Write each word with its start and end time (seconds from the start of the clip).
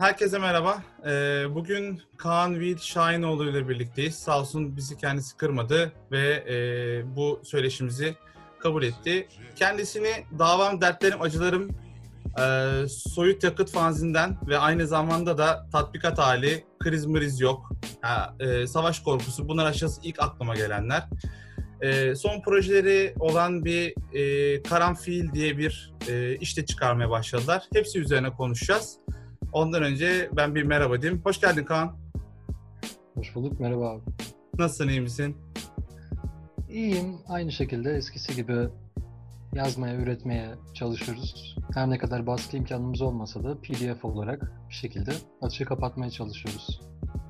Herkese 0.00 0.38
merhaba. 0.38 0.82
Ee, 1.06 1.44
bugün 1.54 2.02
Kaan 2.16 2.60
Vil 2.60 2.78
Şahinoğlu 2.78 3.50
ile 3.50 3.68
birlikteyiz. 3.68 4.14
Sağ 4.14 4.40
olsun 4.40 4.76
bizi 4.76 4.96
kendisi 4.96 5.36
kırmadı 5.36 5.92
ve 6.12 6.44
e, 6.48 7.16
bu 7.16 7.40
söyleşimizi 7.44 8.14
kabul 8.58 8.82
etti. 8.82 9.28
Kendisini 9.56 10.10
Davam, 10.38 10.80
Dertlerim, 10.80 11.20
Acılarım 11.20 11.70
e, 12.40 12.88
Soyut 12.88 13.44
Yakıt 13.44 13.70
fanzinden 13.70 14.36
ve 14.48 14.58
aynı 14.58 14.86
zamanda 14.86 15.38
da 15.38 15.66
tatbikat 15.72 16.18
hali, 16.18 16.64
kriz 16.78 17.06
mriz 17.06 17.40
yok, 17.40 17.70
ha, 18.02 18.34
e, 18.40 18.66
savaş 18.66 19.00
korkusu 19.00 19.48
bunlar 19.48 19.66
aşağısı 19.66 20.00
ilk 20.04 20.22
aklıma 20.22 20.54
gelenler. 20.54 21.08
E, 21.80 22.14
son 22.14 22.42
projeleri 22.42 23.14
olan 23.18 23.64
bir 23.64 23.94
e, 24.14 24.62
Karanfil 24.62 25.32
diye 25.32 25.58
bir 25.58 25.92
e, 26.08 26.36
işte 26.36 26.66
çıkarmaya 26.66 27.10
başladılar. 27.10 27.62
Hepsi 27.72 27.98
üzerine 27.98 28.30
konuşacağız. 28.30 28.98
Ondan 29.52 29.82
önce 29.82 30.30
ben 30.32 30.54
bir 30.54 30.62
merhaba 30.62 31.02
diyeyim. 31.02 31.20
Hoş 31.24 31.40
geldin 31.40 31.64
Kaan. 31.64 31.96
Hoş 33.14 33.34
bulduk, 33.34 33.60
merhaba 33.60 33.90
abi. 33.90 34.00
Nasılsın, 34.58 34.88
iyi 34.88 35.00
misin? 35.00 35.36
İyiyim, 36.68 37.14
aynı 37.28 37.52
şekilde 37.52 37.92
eskisi 37.92 38.36
gibi 38.36 38.68
yazmaya, 39.54 39.96
üretmeye 39.96 40.54
çalışıyoruz. 40.74 41.56
Her 41.74 41.90
ne 41.90 41.98
kadar 41.98 42.26
baskı 42.26 42.56
imkanımız 42.56 43.02
olmasa 43.02 43.44
da 43.44 43.60
PDF 43.60 44.04
olarak 44.04 44.52
bir 44.68 44.74
şekilde 44.74 45.12
açığı 45.42 45.64
kapatmaya 45.64 46.10
çalışıyoruz. 46.10 46.80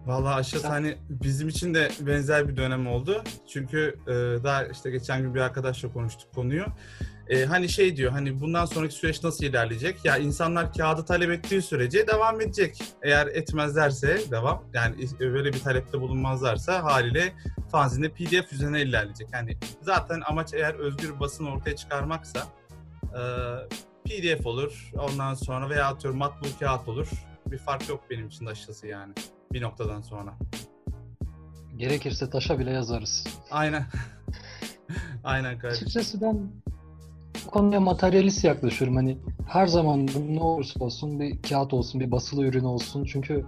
Vallahi 0.07 0.35
aşağısı 0.35 0.67
Sen... 0.67 0.71
hani 0.71 0.97
bizim 1.09 1.49
için 1.49 1.75
de 1.75 1.89
benzer 2.01 2.49
bir 2.49 2.57
dönem 2.57 2.87
oldu. 2.87 3.23
Çünkü 3.49 3.99
e, 4.07 4.13
daha 4.45 4.65
işte 4.65 4.91
geçen 4.91 5.23
gün 5.23 5.35
bir 5.35 5.41
arkadaşla 5.41 5.93
konuştuk 5.93 6.35
konuyu. 6.35 6.65
E, 7.31 7.45
hani 7.45 7.69
şey 7.69 7.97
diyor 7.97 8.13
hani 8.13 8.41
bundan 8.41 8.65
sonraki 8.65 8.95
süreç 8.95 9.25
nasıl 9.25 9.45
ilerleyecek? 9.45 10.05
Ya 10.05 10.17
insanlar 10.17 10.73
kağıdı 10.73 11.05
talep 11.05 11.31
ettiği 11.31 11.63
sürece 11.63 12.07
devam 12.07 12.41
edecek. 12.41 12.83
Eğer 13.03 13.27
etmezlerse 13.27 14.21
devam 14.31 14.65
yani 14.75 14.95
böyle 15.21 15.53
bir 15.53 15.61
talepte 15.61 16.01
bulunmazlarsa 16.01 16.85
haliyle 16.85 17.33
fanzinde 17.73 18.09
PDF 18.09 18.53
üzerine 18.53 18.83
ilerleyecek. 18.83 19.29
Yani 19.33 19.59
zaten 19.83 20.23
amaç 20.27 20.55
eğer 20.55 20.75
özgür 20.75 21.21
basın 21.21 21.47
ortaya 21.47 21.77
çıkarmaksa 21.77 22.47
e, 23.03 23.21
PDF 24.05 24.47
olur 24.47 24.91
ondan 24.99 25.35
sonra 25.35 25.71
veya 25.71 25.87
atıyorum 25.87 26.19
matbu 26.19 26.47
kağıt 26.61 26.89
olur. 26.89 27.09
Bir 27.47 27.59
fark 27.59 27.89
yok 27.89 28.05
benim 28.11 28.29
için 28.29 28.47
açıkçası 28.47 28.87
yani 28.87 29.13
bir 29.53 29.63
noktadan 29.63 30.01
sonra. 30.01 30.35
Gerekirse 31.77 32.31
taşa 32.31 32.59
bile 32.59 32.71
yazarız. 32.71 33.27
Aynen. 33.51 33.87
Aynen 35.25 35.59
kardeşim. 35.59 35.87
Açıkçası 35.87 36.21
ben 36.21 36.51
konuya 37.47 37.81
materyalist 37.81 38.45
yaklaşıyorum. 38.45 38.97
Hani 38.97 39.19
her 39.49 39.67
zaman 39.67 40.09
ne 40.29 40.41
olursa 40.41 40.85
olsun 40.85 41.21
bir 41.21 41.43
kağıt 41.43 41.75
olsun, 41.75 42.01
bir 42.01 42.11
basılı 42.11 42.45
ürün 42.45 42.65
olsun. 42.65 43.05
Çünkü 43.05 43.45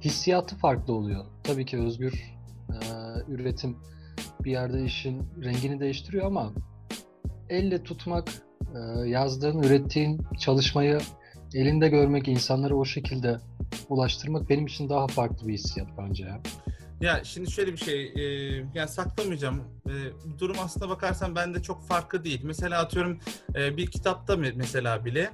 hissiyatı 0.00 0.56
farklı 0.56 0.92
oluyor. 0.92 1.24
Tabii 1.42 1.66
ki 1.66 1.78
özgür 1.78 2.12
e, 2.68 2.76
üretim 3.28 3.76
bir 4.44 4.50
yerde 4.50 4.84
işin 4.84 5.22
rengini 5.44 5.80
değiştiriyor 5.80 6.26
ama 6.26 6.52
elle 7.48 7.82
tutmak, 7.82 8.28
e, 8.74 9.08
yazdığın, 9.08 9.62
ürettiğin 9.62 10.20
çalışmayı 10.38 10.98
elinde 11.54 11.88
görmek, 11.88 12.28
insanlara 12.28 12.74
o 12.74 12.84
şekilde 12.84 13.38
ulaştırmak 13.88 14.50
benim 14.50 14.66
için 14.66 14.88
daha 14.88 15.06
farklı 15.06 15.48
bir 15.48 15.54
hissiyat 15.54 15.88
bence 15.98 16.24
ya. 16.24 16.40
Ya 17.02 17.24
şimdi 17.24 17.50
şöyle 17.50 17.72
bir 17.72 17.78
şey, 17.78 18.04
e, 18.16 18.22
yani 18.74 18.88
saklamayacağım. 18.88 19.62
E, 19.86 19.94
durum 20.38 20.56
aslında 20.64 20.88
bakarsan 20.88 21.36
bende 21.36 21.62
çok 21.62 21.88
farklı 21.88 22.24
değil. 22.24 22.40
Mesela 22.44 22.80
atıyorum 22.80 23.18
e, 23.54 23.76
bir 23.76 23.86
kitapta 23.86 24.36
mesela 24.36 25.04
bile, 25.04 25.30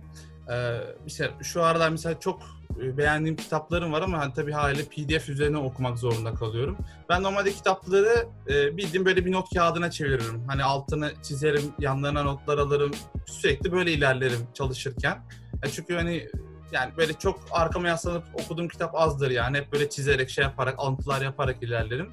e, 0.51 0.81
mesela 1.05 1.33
şu 1.43 1.63
aralar 1.63 1.91
mesela 1.91 2.21
çok 2.21 2.43
e, 2.83 2.97
beğendiğim 2.97 3.37
kitaplarım 3.37 3.93
var 3.93 4.03
ama 4.03 4.19
hani 4.19 4.33
tabii 4.35 4.53
hala 4.53 4.75
PDF 4.75 5.29
üzerine 5.29 5.57
okumak 5.57 5.99
zorunda 5.99 6.35
kalıyorum. 6.35 6.77
Ben 7.09 7.23
normalde 7.23 7.53
kitapları 7.53 8.27
e, 8.49 8.77
bildiğim 8.77 9.07
böyle 9.07 9.25
bir 9.25 9.33
not 9.33 9.55
kağıdına 9.55 9.91
çeviririm. 9.91 10.45
Hani 10.47 10.65
altını 10.65 11.13
çizerim, 11.23 11.73
yanlarına 11.79 12.23
notlar 12.23 12.59
alırım. 12.59 12.91
Sürekli 13.27 13.73
böyle 13.73 13.93
ilerlerim 13.93 14.41
çalışırken. 14.55 15.19
E, 15.63 15.69
çünkü 15.69 15.95
hani 15.95 16.29
yani 16.73 16.93
böyle 16.97 17.13
çok 17.13 17.41
arkama 17.51 17.89
yaslanıp 17.89 18.25
okuduğum 18.35 18.69
kitap 18.69 18.95
azdır 18.95 19.31
yani. 19.31 19.57
Hep 19.57 19.73
böyle 19.73 19.91
çizerek, 19.91 20.31
şey 20.31 20.45
yaparak, 20.45 20.75
alıntılar 20.79 21.23
yaparak 21.23 21.63
ilerlerim. 21.63 22.13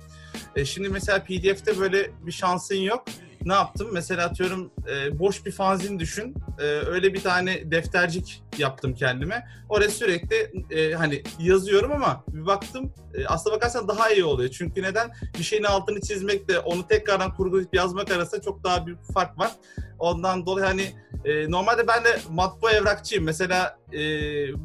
E, 0.55 0.65
şimdi 0.65 0.89
mesela 0.89 1.23
PDF'de 1.23 1.79
böyle 1.79 2.11
bir 2.21 2.31
şansın 2.31 2.75
yok. 2.75 3.05
Ne 3.45 3.53
yaptım? 3.53 3.89
Mesela 3.93 4.25
atıyorum 4.25 4.71
e, 4.89 5.19
boş 5.19 5.45
bir 5.45 5.51
fanzin 5.51 5.99
düşün. 5.99 6.35
E, 6.59 6.63
öyle 6.63 7.13
bir 7.13 7.23
tane 7.23 7.71
deftercik 7.71 8.43
yaptım 8.57 8.93
kendime. 8.93 9.47
Oraya 9.69 9.89
sürekli 9.89 10.51
e, 10.69 10.93
hani 10.93 11.23
yazıyorum 11.39 11.91
ama 11.91 12.23
bir 12.27 12.45
baktım 12.45 12.93
e, 13.13 13.25
aslına 13.25 13.55
bakarsan 13.55 13.87
daha 13.87 14.09
iyi 14.09 14.23
oluyor. 14.23 14.49
Çünkü 14.49 14.81
neden? 14.83 15.11
Bir 15.39 15.43
şeyin 15.43 15.63
altını 15.63 16.01
çizmekle 16.01 16.59
onu 16.59 16.87
tekrardan 16.87 17.33
kurgulayıp 17.33 17.75
yazmak 17.75 18.11
arasında 18.11 18.41
çok 18.41 18.63
daha 18.63 18.85
büyük 18.85 19.07
bir 19.07 19.13
fark 19.13 19.39
var. 19.39 19.51
Ondan 19.99 20.45
dolayı 20.45 20.65
hani 20.65 20.91
e, 21.25 21.51
normalde 21.51 21.87
ben 21.87 22.03
de 22.03 22.19
matbu 22.29 22.69
evrakçıyım. 22.69 23.23
Mesela 23.23 23.77
e, 23.93 23.99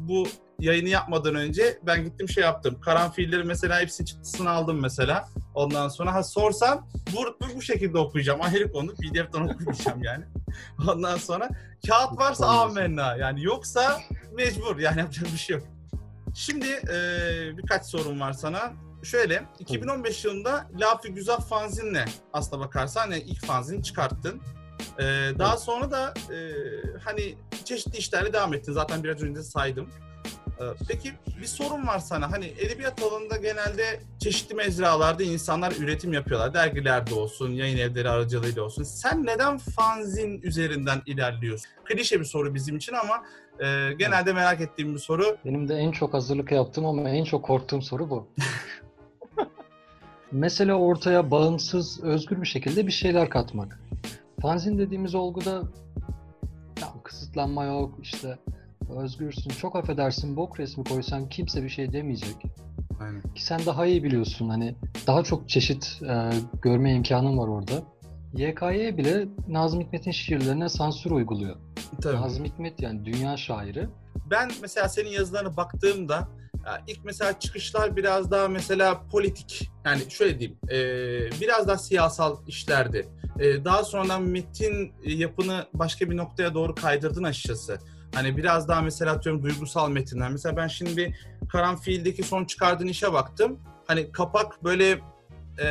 bu 0.07 0.27
yayını 0.61 0.89
yapmadan 0.89 1.35
önce 1.35 1.79
ben 1.83 2.03
gittim 2.03 2.29
şey 2.29 2.43
yaptım. 2.43 2.81
Karanfilleri 2.81 3.43
mesela 3.43 3.81
hepsi 3.81 4.05
çıktısını 4.05 4.49
aldım 4.49 4.79
mesela. 4.81 5.27
Ondan 5.53 5.87
sonra 5.87 6.13
ha 6.13 6.23
sorsam 6.23 6.87
bu, 7.13 7.47
bu 7.55 7.61
şekilde 7.61 7.97
okuyacağım. 7.97 8.41
Ayrı 8.41 8.71
konu 8.71 8.95
PDF'den 8.95 9.41
okuyacağım 9.53 10.03
yani. 10.03 10.25
Ondan 10.87 11.17
sonra 11.17 11.49
kağıt 11.87 12.19
varsa 12.19 12.47
amenna. 12.47 13.15
Yani 13.15 13.43
yoksa 13.43 14.01
mecbur. 14.33 14.79
Yani 14.79 14.99
yapacak 14.99 15.25
bir 15.33 15.37
şey 15.37 15.55
yok. 15.55 15.67
Şimdi 16.35 16.67
e, 16.67 16.97
birkaç 17.57 17.85
sorum 17.85 18.19
var 18.19 18.33
sana. 18.33 18.73
Şöyle 19.03 19.43
2015 19.59 20.25
yılında 20.25 20.67
Lafi 20.79 21.13
Güzel 21.13 21.37
fanzinle 21.37 22.05
aslına 22.33 22.61
bakarsan 22.61 23.01
hani 23.01 23.19
ilk 23.19 23.45
fanzini 23.45 23.83
çıkarttın. 23.83 24.41
Ee, 24.99 25.03
daha 25.39 25.57
sonra 25.57 25.91
da 25.91 26.13
e, 26.33 26.37
hani 27.03 27.35
çeşitli 27.65 27.97
işlerle 27.97 28.33
devam 28.33 28.53
ettin. 28.53 28.73
Zaten 28.73 29.03
biraz 29.03 29.23
önce 29.23 29.43
saydım. 29.43 29.89
Ee, 30.61 30.63
peki 30.87 31.11
bir 31.41 31.45
sorun 31.45 31.87
var 31.87 31.99
sana. 31.99 32.31
Hani 32.31 32.45
edebiyat 32.45 33.03
alanında 33.03 33.37
genelde 33.37 33.99
çeşitli 34.19 34.55
mecralarda 34.55 35.23
insanlar 35.23 35.71
üretim 35.71 36.13
yapıyorlar. 36.13 36.53
Dergilerde 36.53 37.13
olsun, 37.13 37.51
yayın 37.51 37.77
evleri 37.77 38.09
aracılığıyla 38.09 38.63
olsun. 38.63 38.83
Sen 38.83 39.25
neden 39.25 39.57
fanzin 39.57 40.41
üzerinden 40.41 41.01
ilerliyorsun? 41.05 41.71
Klişe 41.85 42.19
bir 42.19 42.25
soru 42.25 42.53
bizim 42.53 42.75
için 42.77 42.93
ama 42.93 43.23
e, 43.59 43.93
genelde 43.93 44.33
merak 44.33 44.61
ettiğim 44.61 44.93
bir 44.93 44.99
soru. 44.99 45.37
Benim 45.45 45.67
de 45.67 45.75
en 45.75 45.91
çok 45.91 46.13
hazırlık 46.13 46.51
yaptığım 46.51 46.85
ama 46.85 47.09
en 47.09 47.23
çok 47.23 47.45
korktuğum 47.45 47.81
soru 47.81 48.09
bu. 48.09 48.27
Mesela 50.31 50.75
ortaya 50.75 51.31
bağımsız, 51.31 52.03
özgür 52.03 52.41
bir 52.41 52.47
şekilde 52.47 52.87
bir 52.87 52.91
şeyler 52.91 53.29
katmak. 53.29 53.79
Fanzin 54.41 54.77
dediğimiz 54.77 55.15
olguda 55.15 55.63
ya, 56.81 56.87
kısıtlanma 57.03 57.65
yok 57.65 57.93
işte 58.01 58.37
özgürsün. 58.95 59.49
Çok 59.49 59.75
affedersin 59.75 60.35
bok 60.35 60.59
resmi 60.59 60.83
koysan 60.83 61.29
kimse 61.29 61.63
bir 61.63 61.69
şey 61.69 61.93
demeyecek. 61.93 62.35
Aynen. 63.01 63.21
Ki 63.21 63.45
sen 63.45 63.65
daha 63.65 63.85
iyi 63.85 64.03
biliyorsun 64.03 64.49
hani 64.49 64.75
daha 65.07 65.23
çok 65.23 65.49
çeşit 65.49 66.01
e, 66.01 66.29
görme 66.61 66.93
imkanın 66.93 67.37
var 67.37 67.47
orada. 67.47 67.83
YKY 68.33 68.97
bile 68.97 69.27
Nazım 69.47 69.81
Hikmet'in 69.81 70.11
şiirlerine 70.11 70.69
sansür 70.69 71.11
uyguluyor. 71.11 71.55
Tabii. 72.01 72.17
Nazım 72.17 72.45
Hikmet 72.45 72.81
yani 72.81 73.05
dünya 73.05 73.37
şairi. 73.37 73.89
Ben 74.31 74.51
mesela 74.61 74.89
senin 74.89 75.09
yazılarına 75.09 75.57
baktığımda 75.57 76.27
ilk 76.87 77.05
mesela 77.05 77.39
çıkışlar 77.39 77.95
biraz 77.95 78.31
daha 78.31 78.47
mesela 78.47 79.01
politik 79.11 79.71
yani 79.85 80.01
şöyle 80.09 80.39
diyeyim 80.39 80.59
e, 80.69 80.77
biraz 81.41 81.67
daha 81.67 81.77
siyasal 81.77 82.37
işlerdi. 82.47 83.09
E, 83.39 83.65
daha 83.65 83.83
sonradan 83.83 84.23
metin 84.23 84.93
yapını 85.05 85.65
başka 85.73 86.09
bir 86.09 86.17
noktaya 86.17 86.53
doğru 86.53 86.75
kaydırdın 86.75 87.23
açıkçası. 87.23 87.79
Hani 88.15 88.37
biraz 88.37 88.67
daha 88.67 88.81
mesela 88.81 89.11
atıyorum 89.11 89.43
duygusal 89.43 89.89
metinler. 89.89 90.31
Mesela 90.31 90.57
ben 90.57 90.67
şimdi 90.67 90.97
bir 90.97 91.15
Karanfil'deki 91.49 92.23
son 92.23 92.45
çıkardığın 92.45 92.87
işe 92.87 93.13
baktım. 93.13 93.59
Hani 93.87 94.11
kapak 94.11 94.63
böyle 94.63 94.99
e, 95.59 95.67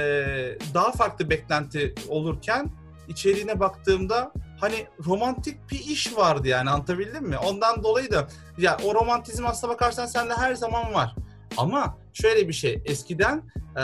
daha 0.75 0.93
farklı 0.93 1.31
beklenti 1.31 1.95
olurken 2.09 2.71
içeriğine 3.09 3.61
baktığımda 3.61 4.33
hani 4.61 4.87
romantik 5.07 5.71
bir 5.71 5.81
iş 5.81 6.17
vardı 6.17 6.49
yani 6.49 6.71
anlatabildim 6.71 7.25
mi? 7.25 7.39
Ondan 7.39 7.83
dolayı 7.83 8.11
da 8.11 8.29
ya 8.59 8.77
o 8.85 8.95
romantizm 8.95 9.47
aslına 9.47 9.73
bakarsan 9.73 10.07
sende 10.07 10.35
her 10.35 10.55
zaman 10.55 10.95
var. 10.95 11.15
Ama 11.57 11.99
şöyle 12.13 12.49
bir 12.49 12.53
şey 12.53 12.83
eskiden 12.85 13.43
e, 13.77 13.83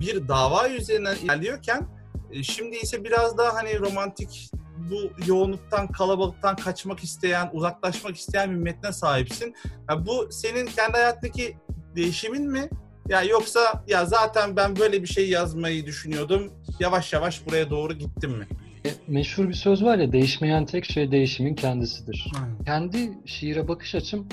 bir 0.00 0.28
dava 0.28 0.68
üzerinden 0.68 1.16
ilerliyorken 1.16 1.88
e, 2.30 2.42
şimdi 2.42 2.76
ise 2.76 3.04
biraz 3.04 3.38
daha 3.38 3.54
hani 3.54 3.78
romantik 3.78 4.50
bu 4.90 5.26
yoğunluktan, 5.26 5.88
kalabalıktan 5.88 6.56
kaçmak 6.56 7.00
isteyen, 7.00 7.50
uzaklaşmak 7.52 8.16
isteyen 8.16 8.50
bir 8.50 8.56
metne 8.56 8.92
sahipsin. 8.92 9.54
Yani 9.90 10.06
bu 10.06 10.28
senin 10.30 10.66
kendi 10.66 10.92
hayattaki 10.92 11.56
değişimin 11.96 12.50
mi? 12.50 12.68
Ya 13.08 13.22
yoksa 13.22 13.84
ya 13.88 14.04
zaten 14.04 14.56
ben 14.56 14.76
böyle 14.76 15.02
bir 15.02 15.08
şey 15.08 15.30
yazmayı 15.30 15.86
düşünüyordum. 15.86 16.52
Yavaş 16.80 17.12
yavaş 17.12 17.46
buraya 17.46 17.70
doğru 17.70 17.92
gittim 17.92 18.30
mi? 18.30 18.46
E, 18.86 18.90
meşhur 19.08 19.48
bir 19.48 19.54
söz 19.54 19.84
var 19.84 19.98
ya 19.98 20.12
değişmeyen 20.12 20.66
tek 20.66 20.84
şey 20.84 21.10
değişimin 21.10 21.54
kendisidir. 21.54 22.32
Aynen. 22.42 22.64
Kendi 22.64 23.12
şiire 23.26 23.68
bakış 23.68 23.94
açım 23.94 24.28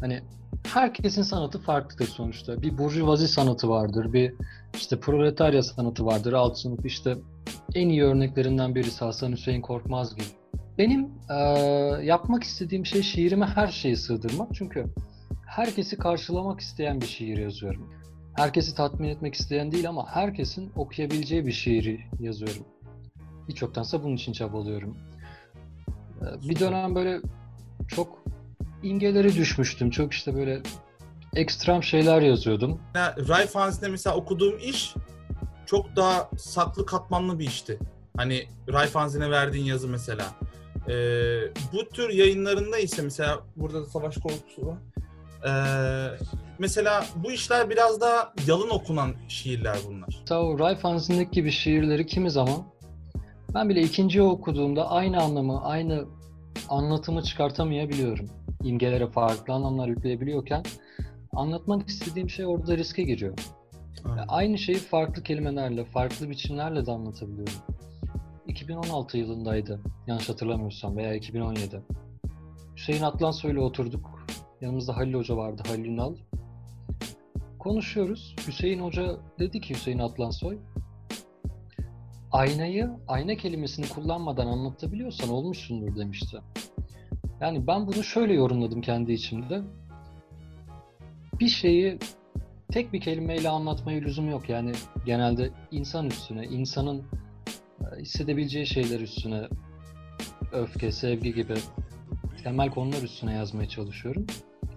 hani 0.00 0.22
herkesin 0.66 1.22
sanatı 1.22 1.58
farklıdır 1.58 2.06
sonuçta. 2.06 2.62
Bir 2.62 2.78
burjuvazi 2.78 3.28
sanatı 3.28 3.68
vardır, 3.68 4.12
bir 4.12 4.34
işte 4.74 5.00
proletarya 5.00 5.62
sanatı 5.62 6.06
vardır, 6.06 6.32
alt 6.32 6.58
sınıf 6.58 6.86
işte 6.86 7.16
en 7.74 7.88
iyi 7.88 8.04
örneklerinden 8.04 8.74
birisi 8.74 9.04
Hasan 9.04 9.32
Hüseyin 9.32 9.60
Korkmaz 9.60 10.16
gibi. 10.16 10.26
Benim 10.78 11.08
e, 11.30 11.34
yapmak 12.04 12.42
istediğim 12.42 12.86
şey 12.86 13.02
şiirime 13.02 13.46
her 13.46 13.68
şeyi 13.68 13.96
sığdırmak 13.96 14.48
çünkü 14.54 14.86
herkesi 15.46 15.96
karşılamak 15.96 16.60
isteyen 16.60 17.00
bir 17.00 17.06
şiir 17.06 17.38
yazıyorum. 17.38 17.90
Herkesi 18.36 18.74
tatmin 18.74 19.08
etmek 19.08 19.34
isteyen 19.34 19.72
değil 19.72 19.88
ama 19.88 20.06
herkesin 20.08 20.72
okuyabileceği 20.76 21.46
bir 21.46 21.52
şiiri 21.52 22.00
yazıyorum. 22.20 22.64
Hiç 23.48 23.62
yoktansa 23.62 24.02
bunun 24.02 24.16
için 24.16 24.32
çabalıyorum. 24.32 24.96
Bir 26.48 26.60
dönem 26.60 26.94
böyle 26.94 27.20
çok 27.88 28.24
imgeleri 28.82 29.36
düşmüştüm. 29.36 29.90
Çok 29.90 30.12
işte 30.12 30.34
böyle 30.34 30.62
ekstrem 31.36 31.82
şeyler 31.82 32.22
yazıyordum. 32.22 32.80
Ya, 32.94 33.16
Ray 33.28 33.46
Fanzine 33.46 33.88
mesela 33.88 34.16
okuduğum 34.16 34.58
iş 34.58 34.94
çok 35.70 35.96
daha 35.96 36.30
saklı 36.38 36.86
katmanlı 36.86 37.38
bir 37.38 37.46
işti. 37.46 37.78
Hani 38.16 38.46
Ray 38.72 38.86
Fanzine 38.86 39.30
verdiğin 39.30 39.64
yazı 39.64 39.88
mesela. 39.88 40.26
Ee, 40.88 40.92
bu 41.72 41.88
tür 41.88 42.10
yayınlarında 42.10 42.78
ise 42.78 43.02
mesela 43.02 43.40
burada 43.56 43.82
da 43.82 43.86
savaş 43.86 44.16
korkusu 44.16 44.66
var. 44.66 44.78
Ee, 45.46 46.18
mesela 46.58 47.06
bu 47.16 47.32
işler 47.32 47.70
biraz 47.70 48.00
daha 48.00 48.32
yalın 48.46 48.68
okunan 48.68 49.12
şiirler 49.28 49.78
bunlar. 49.88 50.08
Mesela 50.20 50.42
o 50.42 50.58
Ray 50.58 50.76
Fanzine'deki 50.76 51.30
gibi 51.30 51.50
şiirleri 51.50 52.06
kimi 52.06 52.30
zaman 52.30 52.64
ben 53.54 53.68
bile 53.68 53.80
ikinci 53.80 54.22
okuduğumda 54.22 54.90
aynı 54.90 55.22
anlamı, 55.22 55.64
aynı 55.64 56.04
anlatımı 56.68 57.22
çıkartamayabiliyorum. 57.22 58.26
İmgelere 58.64 59.06
farklı 59.06 59.54
anlamlar 59.54 59.88
yükleyebiliyorken 59.88 60.62
anlatmak 61.32 61.88
istediğim 61.88 62.30
şey 62.30 62.46
orada 62.46 62.76
riske 62.76 63.02
giriyor. 63.02 63.34
Yani 64.08 64.20
aynı 64.28 64.58
şeyi 64.58 64.78
farklı 64.78 65.22
kelimelerle, 65.22 65.84
farklı 65.84 66.30
biçimlerle 66.30 66.86
de 66.86 66.90
anlatabiliyorum. 66.90 67.54
2016 68.46 69.18
yılındaydı 69.18 69.80
yanlış 70.06 70.28
hatırlamıyorsam 70.28 70.96
veya 70.96 71.14
2017. 71.14 71.82
Hüseyin 72.76 73.02
Atlansoy 73.02 73.52
ile 73.52 73.60
oturduk. 73.60 74.26
Yanımızda 74.60 74.96
Halil 74.96 75.14
Hoca 75.14 75.36
vardı, 75.36 75.62
Halil 75.66 75.84
Ünal. 75.84 76.14
Konuşuyoruz. 77.58 78.36
Hüseyin 78.46 78.80
Hoca 78.80 79.16
dedi 79.38 79.60
ki 79.60 79.74
Hüseyin 79.74 79.98
Atlansoy, 79.98 80.58
aynayı, 82.32 82.90
ayna 83.08 83.34
kelimesini 83.34 83.88
kullanmadan 83.88 84.46
anlatabiliyorsan 84.46 85.30
olmuşsundur 85.30 85.96
demişti. 85.96 86.38
Yani 87.40 87.66
ben 87.66 87.86
bunu 87.86 88.04
şöyle 88.04 88.34
yorumladım 88.34 88.80
kendi 88.80 89.12
içimde. 89.12 89.62
Bir 91.40 91.48
şeyi 91.48 91.98
tek 92.70 92.92
bir 92.92 93.00
kelimeyle 93.00 93.48
anlatmaya 93.48 94.00
lüzum 94.00 94.30
yok. 94.30 94.48
Yani 94.48 94.72
genelde 95.06 95.50
insan 95.70 96.06
üstüne, 96.06 96.44
insanın 96.44 97.02
e, 97.80 98.00
hissedebileceği 98.00 98.66
şeyler 98.66 99.00
üstüne 99.00 99.48
öfke, 100.52 100.92
sevgi 100.92 101.34
gibi 101.34 101.54
temel 102.44 102.70
konular 102.70 103.02
üstüne 103.02 103.34
yazmaya 103.34 103.68
çalışıyorum. 103.68 104.26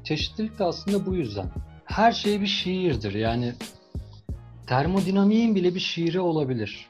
Çeşitlilik 0.03 0.59
de 0.59 0.63
aslında 0.63 1.05
bu 1.05 1.15
yüzden. 1.15 1.51
Her 1.85 2.11
şey 2.11 2.41
bir 2.41 2.47
şiirdir. 2.47 3.13
Yani 3.13 3.53
termodinamiğin 4.67 5.55
bile 5.55 5.75
bir 5.75 5.79
şiiri 5.79 6.19
olabilir. 6.19 6.87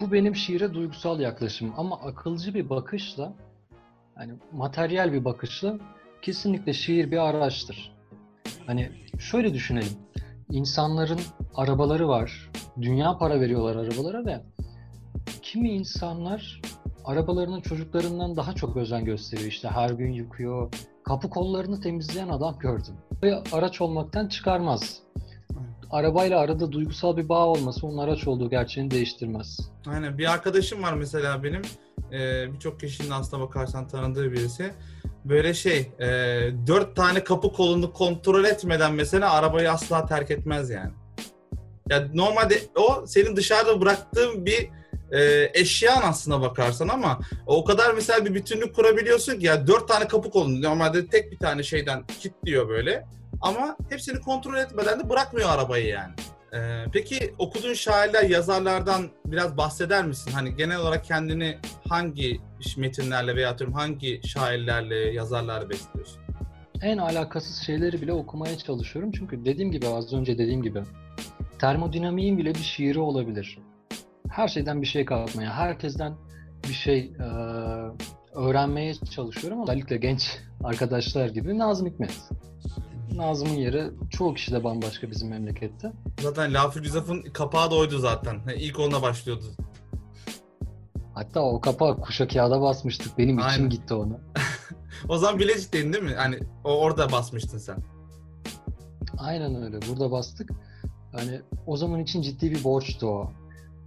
Bu 0.00 0.12
benim 0.12 0.36
şiire 0.36 0.74
duygusal 0.74 1.20
yaklaşımım 1.20 1.74
ama 1.76 2.00
akılcı 2.00 2.54
bir 2.54 2.70
bakışla 2.70 3.32
hani 4.14 4.32
materyal 4.52 5.12
bir 5.12 5.24
bakışla 5.24 5.78
kesinlikle 6.22 6.72
şiir 6.72 7.10
bir 7.10 7.28
araçtır. 7.28 7.95
Hani 8.66 8.90
şöyle 9.18 9.54
düşünelim. 9.54 9.92
İnsanların 10.50 11.20
arabaları 11.54 12.08
var. 12.08 12.50
Dünya 12.80 13.18
para 13.18 13.40
veriyorlar 13.40 13.76
arabalara 13.76 14.26
ve 14.26 14.40
kimi 15.42 15.70
insanlar 15.70 16.60
arabalarının 17.04 17.60
çocuklarından 17.60 18.36
daha 18.36 18.52
çok 18.52 18.76
özen 18.76 19.04
gösteriyor. 19.04 19.48
İşte 19.48 19.68
her 19.68 19.90
gün 19.90 20.12
yıkıyor. 20.12 20.72
Kapı 21.04 21.30
kollarını 21.30 21.80
temizleyen 21.80 22.28
adam 22.28 22.58
gördüm. 22.58 22.94
Ve 23.22 23.42
araç 23.52 23.80
olmaktan 23.80 24.28
çıkarmaz. 24.28 24.98
Arabayla 25.90 26.40
arada 26.40 26.72
duygusal 26.72 27.16
bir 27.16 27.28
bağ 27.28 27.46
olması 27.46 27.86
onun 27.86 27.98
araç 27.98 28.26
olduğu 28.28 28.50
gerçeğini 28.50 28.90
değiştirmez. 28.90 29.60
Aynen. 29.86 30.18
Bir 30.18 30.32
arkadaşım 30.32 30.82
var 30.82 30.92
mesela 30.92 31.42
benim. 31.42 31.62
Ee, 32.12 32.52
Birçok 32.52 32.80
kişinin 32.80 33.10
aslına 33.10 33.42
bakarsan 33.42 33.88
tanıdığı 33.88 34.32
birisi. 34.32 34.70
Böyle 35.28 35.54
şey, 35.54 35.90
e, 36.00 36.06
dört 36.66 36.96
tane 36.96 37.24
kapı 37.24 37.52
kolunu 37.52 37.92
kontrol 37.92 38.44
etmeden 38.44 38.92
mesela 38.94 39.32
arabayı 39.32 39.70
asla 39.72 40.06
terk 40.06 40.30
etmez 40.30 40.70
yani. 40.70 40.90
Ya 41.90 42.08
normalde 42.14 42.60
o 42.76 43.06
senin 43.06 43.36
dışarıda 43.36 43.80
bıraktığın 43.80 44.46
bir 44.46 44.70
e, 45.12 45.50
eşyan 45.54 46.02
aslına 46.02 46.40
bakarsan 46.40 46.88
ama 46.88 47.20
o 47.46 47.64
kadar 47.64 47.94
mesela 47.94 48.24
bir 48.24 48.34
bütünlük 48.34 48.74
kurabiliyorsun 48.74 49.38
ki 49.38 49.46
ya 49.46 49.66
dört 49.66 49.88
tane 49.88 50.08
kapı 50.08 50.30
kolunu 50.30 50.62
normalde 50.62 51.06
tek 51.06 51.32
bir 51.32 51.38
tane 51.38 51.62
şeyden 51.62 52.04
kilitliyor 52.20 52.68
böyle 52.68 53.04
ama 53.40 53.76
hepsini 53.90 54.20
kontrol 54.20 54.56
etmeden 54.56 55.00
de 55.00 55.08
bırakmıyor 55.08 55.50
arabayı 55.50 55.86
yani. 55.86 56.14
Ee, 56.56 56.84
peki 56.92 57.34
okuduğun 57.38 57.74
şairler, 57.74 58.22
yazarlardan 58.22 59.08
biraz 59.26 59.56
bahseder 59.56 60.04
misin? 60.06 60.32
Hani 60.34 60.56
genel 60.56 60.78
olarak 60.78 61.04
kendini 61.04 61.58
hangi 61.88 62.40
metinlerle 62.76 63.36
veya 63.36 63.50
atıyorum 63.50 63.74
hangi 63.74 64.20
şairlerle, 64.24 64.96
yazarlarla 64.96 65.70
besliyorsun? 65.70 66.22
En 66.82 66.98
alakasız 66.98 67.56
şeyleri 67.56 68.02
bile 68.02 68.12
okumaya 68.12 68.58
çalışıyorum. 68.58 69.12
Çünkü 69.12 69.44
dediğim 69.44 69.72
gibi 69.72 69.88
az 69.88 70.12
önce 70.12 70.38
dediğim 70.38 70.62
gibi 70.62 70.82
termodinamiğin 71.58 72.38
bile 72.38 72.54
bir 72.54 72.62
şiiri 72.62 72.98
olabilir. 72.98 73.58
Her 74.30 74.48
şeyden 74.48 74.82
bir 74.82 74.86
şey 74.86 75.04
kapmaya, 75.04 75.52
herkesten 75.54 76.14
bir 76.68 76.74
şey 76.74 76.98
e, 76.98 77.26
öğrenmeye 78.34 78.94
çalışıyorum 78.94 79.62
özellikle 79.62 79.96
genç 79.96 80.38
arkadaşlar 80.64 81.28
gibi 81.28 81.58
Nazım 81.58 81.86
Hikmet. 81.86 82.20
Nazım'ın 83.14 83.54
yeri 83.54 83.90
çoğu 84.10 84.34
kişi 84.34 84.52
de 84.52 84.64
bambaşka 84.64 85.10
bizim 85.10 85.28
memlekette. 85.28 85.92
Zaten 86.20 86.54
Lafı 86.54 86.80
Güzaf'ın 86.80 87.22
kapağı 87.22 87.70
da 87.70 87.74
oydu 87.74 87.98
zaten. 87.98 88.40
İlk 88.56 88.78
onunla 88.78 89.02
başlıyordu. 89.02 89.44
Hatta 91.14 91.40
o 91.40 91.60
kapağı 91.60 92.00
kuşa 92.00 92.28
kağıda 92.28 92.60
basmıştık. 92.60 93.18
Benim 93.18 93.38
Aynen. 93.38 93.50
içim 93.52 93.70
gitti 93.70 93.94
ona. 93.94 94.20
o 95.08 95.18
zaman 95.18 95.38
Bilecik'teydin 95.38 95.92
değil 95.92 96.04
mi? 96.04 96.14
Hani 96.16 96.38
orada 96.64 97.12
basmıştın 97.12 97.58
sen. 97.58 97.76
Aynen 99.18 99.62
öyle. 99.62 99.78
Burada 99.88 100.10
bastık. 100.10 100.50
Hani 101.12 101.40
o 101.66 101.76
zaman 101.76 102.00
için 102.00 102.22
ciddi 102.22 102.50
bir 102.50 102.64
borçtu 102.64 103.06
o. 103.06 103.32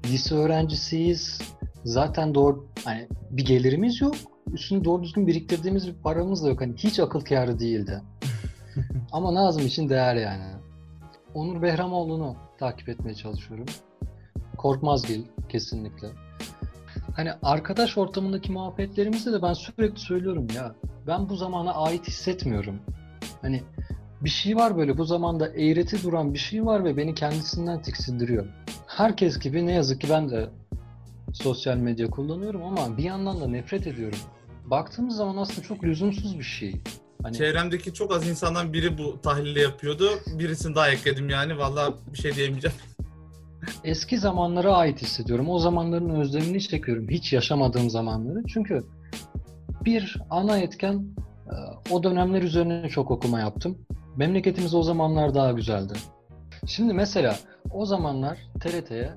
Lise 0.05 0.35
öğrencisiyiz. 0.35 1.41
Zaten 1.83 2.35
doğru 2.35 2.67
hani 2.85 3.07
bir 3.31 3.45
gelirimiz 3.45 4.01
yok. 4.01 4.15
Üstünü 4.53 4.85
doğru 4.85 5.03
düzgün 5.03 5.27
biriktirdiğimiz 5.27 5.87
bir 5.87 5.93
paramız 5.93 6.43
da 6.43 6.49
yok. 6.49 6.61
Hani 6.61 6.73
hiç 6.77 6.99
akıl 6.99 7.21
kârı 7.21 7.59
değildi. 7.59 8.01
Ama 9.11 9.33
Nazım 9.33 9.65
için 9.65 9.89
değer 9.89 10.15
yani. 10.15 10.45
Onur 11.33 11.61
Behramoğlu'nu 11.61 12.35
takip 12.59 12.89
etmeye 12.89 13.13
çalışıyorum. 13.13 13.65
Korkmazgil 14.57 15.23
kesinlikle. 15.49 16.07
Hani 17.15 17.31
arkadaş 17.43 17.97
ortamındaki 17.97 18.51
muhabbetlerimizde 18.51 19.33
de 19.33 19.41
ben 19.41 19.53
sürekli 19.53 19.99
söylüyorum 19.99 20.47
ya. 20.55 20.75
Ben 21.07 21.29
bu 21.29 21.35
zamana 21.35 21.73
ait 21.73 22.07
hissetmiyorum. 22.07 22.79
Hani 23.41 23.63
bir 24.21 24.29
şey 24.29 24.55
var 24.55 24.77
böyle 24.77 24.97
bu 24.97 25.05
zamanda 25.05 25.47
eğreti 25.47 26.03
duran 26.03 26.33
bir 26.33 26.39
şey 26.39 26.65
var 26.65 26.85
ve 26.85 26.97
beni 26.97 27.15
kendisinden 27.15 27.81
tiksindiriyor. 27.81 28.45
Herkes 28.87 29.39
gibi 29.39 29.65
ne 29.65 29.71
yazık 29.71 30.01
ki 30.01 30.07
ben 30.09 30.29
de 30.29 30.49
sosyal 31.33 31.77
medya 31.77 32.09
kullanıyorum 32.09 32.63
ama 32.63 32.97
bir 32.97 33.03
yandan 33.03 33.41
da 33.41 33.47
nefret 33.47 33.87
ediyorum. 33.87 34.19
Baktığımız 34.65 35.15
zaman 35.15 35.37
aslında 35.37 35.61
çok 35.61 35.83
lüzumsuz 35.83 36.39
bir 36.39 36.43
şey. 36.43 36.81
Hani... 37.23 37.37
Çevremdeki 37.37 37.93
çok 37.93 38.13
az 38.13 38.27
insandan 38.27 38.73
biri 38.73 38.97
bu 38.97 39.21
tahlili 39.21 39.59
yapıyordu. 39.59 40.09
Birisini 40.39 40.75
daha 40.75 40.89
ekledim 40.89 41.29
yani. 41.29 41.57
Vallahi 41.57 41.93
bir 42.13 42.17
şey 42.17 42.35
diyemeyeceğim. 42.35 42.77
Eski 43.83 44.17
zamanlara 44.17 44.73
ait 44.73 45.01
hissediyorum. 45.01 45.49
O 45.49 45.59
zamanların 45.59 46.09
özlemini 46.09 46.61
çekiyorum. 46.61 47.09
Hiç 47.09 47.33
yaşamadığım 47.33 47.89
zamanları. 47.89 48.43
Çünkü 48.47 48.83
bir 49.85 50.17
ana 50.29 50.57
etken 50.57 51.05
e, 51.47 51.55
o 51.93 52.03
dönemler 52.03 52.41
üzerine 52.41 52.89
çok 52.89 53.11
okuma 53.11 53.39
yaptım. 53.39 53.77
Memleketimiz 54.17 54.73
o 54.75 54.83
zamanlar 54.83 55.35
daha 55.35 55.51
güzeldi. 55.51 55.93
Şimdi 56.67 56.93
mesela 56.93 57.35
o 57.71 57.85
zamanlar 57.85 58.37
TRT'ye 58.59 59.13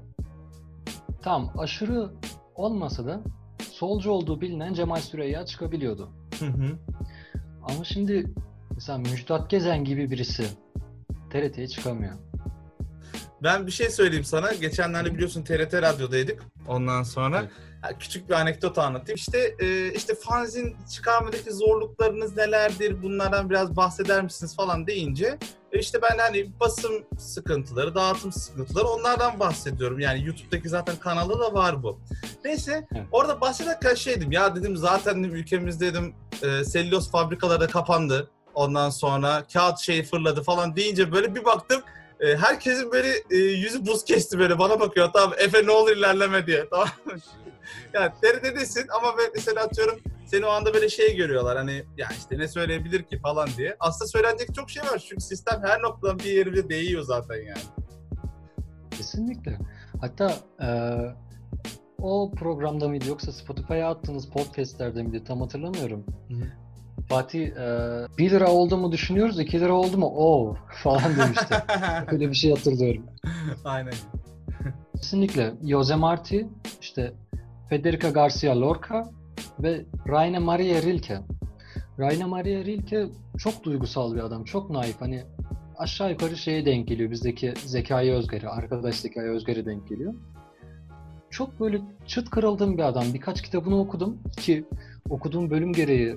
tam 1.22 1.52
aşırı 1.58 2.10
olmasa 2.54 3.06
da 3.06 3.20
solcu 3.70 4.10
olduğu 4.10 4.40
bilinen 4.40 4.74
Cemal 4.74 5.00
Süreyya 5.00 5.46
çıkabiliyordu. 5.46 6.08
Hı 6.38 6.46
hı. 6.46 6.78
Ama 7.62 7.84
şimdi 7.84 8.26
mesela 8.74 8.98
Müjdat 8.98 9.50
Gezen 9.50 9.84
gibi 9.84 10.10
birisi 10.10 10.46
TRT'ye 11.30 11.68
çıkamıyor. 11.68 12.12
Ben 13.42 13.66
bir 13.66 13.72
şey 13.72 13.90
söyleyeyim 13.90 14.24
sana. 14.24 14.52
Geçenlerde 14.52 15.14
biliyorsun 15.14 15.42
TRT 15.44 15.74
Radyo'daydık. 15.74 16.42
Ondan 16.68 17.02
sonra 17.02 17.38
Evet. 17.86 17.96
küçük 17.98 18.28
bir 18.28 18.34
anekdot 18.34 18.78
anlatayım. 18.78 19.16
İşte 19.16 19.54
e, 19.58 19.92
işte 19.92 20.14
fanzin 20.14 20.76
çıkarmadaki 20.94 21.52
zorluklarınız 21.52 22.36
nelerdir? 22.36 23.02
Bunlardan 23.02 23.50
biraz 23.50 23.76
bahseder 23.76 24.22
misiniz 24.22 24.56
falan 24.56 24.86
deyince 24.86 25.38
e, 25.72 25.78
işte 25.78 25.98
ben 26.02 26.18
hani 26.18 26.52
basım 26.60 26.92
sıkıntıları, 27.18 27.94
dağıtım 27.94 28.32
sıkıntıları 28.32 28.84
onlardan 28.86 29.40
bahsediyorum. 29.40 29.98
Yani 30.00 30.26
YouTube'daki 30.26 30.68
zaten 30.68 30.96
kanalda 30.96 31.40
da 31.40 31.54
var 31.54 31.82
bu. 31.82 32.00
Neyse 32.44 32.86
Evet. 32.94 33.06
orada 33.12 33.40
bahsederken 33.40 33.94
şey 33.94 34.16
dedim 34.16 34.32
ya 34.32 34.56
dedim 34.56 34.76
zaten 34.76 35.22
ülkemizde 35.22 35.86
dedim 35.86 36.14
e, 36.42 36.64
selüloz 36.64 37.10
fabrikaları 37.10 37.60
da 37.60 37.66
kapandı. 37.66 38.30
Ondan 38.54 38.90
sonra 38.90 39.44
kağıt 39.52 39.78
şeyi 39.78 40.02
fırladı 40.02 40.42
falan 40.42 40.76
deyince 40.76 41.12
böyle 41.12 41.34
bir 41.34 41.44
baktım 41.44 41.82
e, 42.22 42.36
herkesin 42.36 42.92
böyle 42.92 43.08
e, 43.30 43.36
yüzü 43.36 43.86
buz 43.86 44.04
kesti 44.04 44.38
böyle 44.38 44.58
bana 44.58 44.80
bakıyor 44.80 45.10
tamam 45.12 45.34
Efe 45.38 45.66
ne 45.66 45.70
olur 45.70 45.96
ilerleme 45.96 46.46
diye 46.46 46.68
tamam 46.70 46.88
yani 47.94 48.12
TRT'desin 48.22 48.86
ama 48.88 49.14
ben 49.18 49.30
mesela 49.34 49.62
atıyorum 49.62 50.00
seni 50.26 50.46
o 50.46 50.48
anda 50.48 50.74
böyle 50.74 50.88
şey 50.88 51.16
görüyorlar 51.16 51.56
hani 51.56 51.84
ya 51.96 52.08
işte 52.18 52.38
ne 52.38 52.48
söyleyebilir 52.48 53.02
ki 53.02 53.18
falan 53.18 53.48
diye. 53.56 53.76
Aslında 53.80 54.08
söylenecek 54.08 54.54
çok 54.54 54.70
şey 54.70 54.82
var 54.82 55.06
çünkü 55.08 55.22
sistem 55.22 55.62
her 55.64 55.82
noktadan 55.82 56.18
bir 56.18 56.24
yerine 56.32 56.68
değiyor 56.68 57.02
zaten 57.02 57.36
yani. 57.36 57.62
Kesinlikle. 58.90 59.58
Hatta 60.00 60.34
eee, 60.60 61.14
o 61.98 62.32
programda 62.34 62.88
mıydı 62.88 63.08
yoksa 63.08 63.32
Spotify'a 63.32 63.90
attığınız 63.90 64.28
podcastlerde 64.30 65.02
miydi 65.02 65.24
tam 65.24 65.40
hatırlamıyorum. 65.40 66.06
Hı 66.28 66.34
hı. 66.34 66.61
Fatih 67.12 67.40
eee 67.40 68.06
1 68.18 68.30
lira 68.30 68.50
oldu 68.50 68.76
mu 68.76 68.92
düşünüyoruz 68.92 69.40
2 69.40 69.60
lira 69.60 69.72
oldu 69.72 69.98
mu 69.98 70.06
oo 70.06 70.56
falan 70.82 71.16
demişti. 71.18 71.54
Öyle 72.12 72.30
bir 72.30 72.34
şey 72.34 72.50
hatırlıyorum. 72.50 73.06
Aynen. 73.64 73.94
Kesinlikle. 74.96 75.52
Jose 75.68 75.94
Marti, 75.94 76.48
işte 76.80 77.12
Federica 77.68 78.10
Garcia 78.10 78.60
Lorca 78.60 79.04
ve 79.60 79.84
Rainer 80.08 80.40
Maria 80.40 80.82
Rilke. 80.82 81.18
Rainer 81.98 82.26
Maria 82.26 82.64
Rilke 82.64 83.06
çok 83.38 83.64
duygusal 83.64 84.14
bir 84.14 84.20
adam, 84.20 84.44
çok 84.44 84.70
naif. 84.70 85.00
Hani 85.00 85.24
aşağı 85.78 86.10
yukarı 86.10 86.36
şeye 86.36 86.66
denk 86.66 86.88
geliyor 86.88 87.10
bizdeki 87.10 87.54
Zekai 87.64 88.12
Özger'e, 88.12 88.48
arkadaş 88.48 88.94
Zekai 88.94 89.30
Özger'e 89.30 89.66
denk 89.66 89.88
geliyor. 89.88 90.14
Çok 91.30 91.60
böyle 91.60 91.80
çıt 92.06 92.30
kırıldığım 92.30 92.78
bir 92.78 92.82
adam. 92.82 93.04
Birkaç 93.14 93.42
kitabını 93.42 93.80
okudum 93.80 94.18
ki 94.36 94.64
okuduğum 95.10 95.50
bölüm 95.50 95.72
gereği 95.72 96.16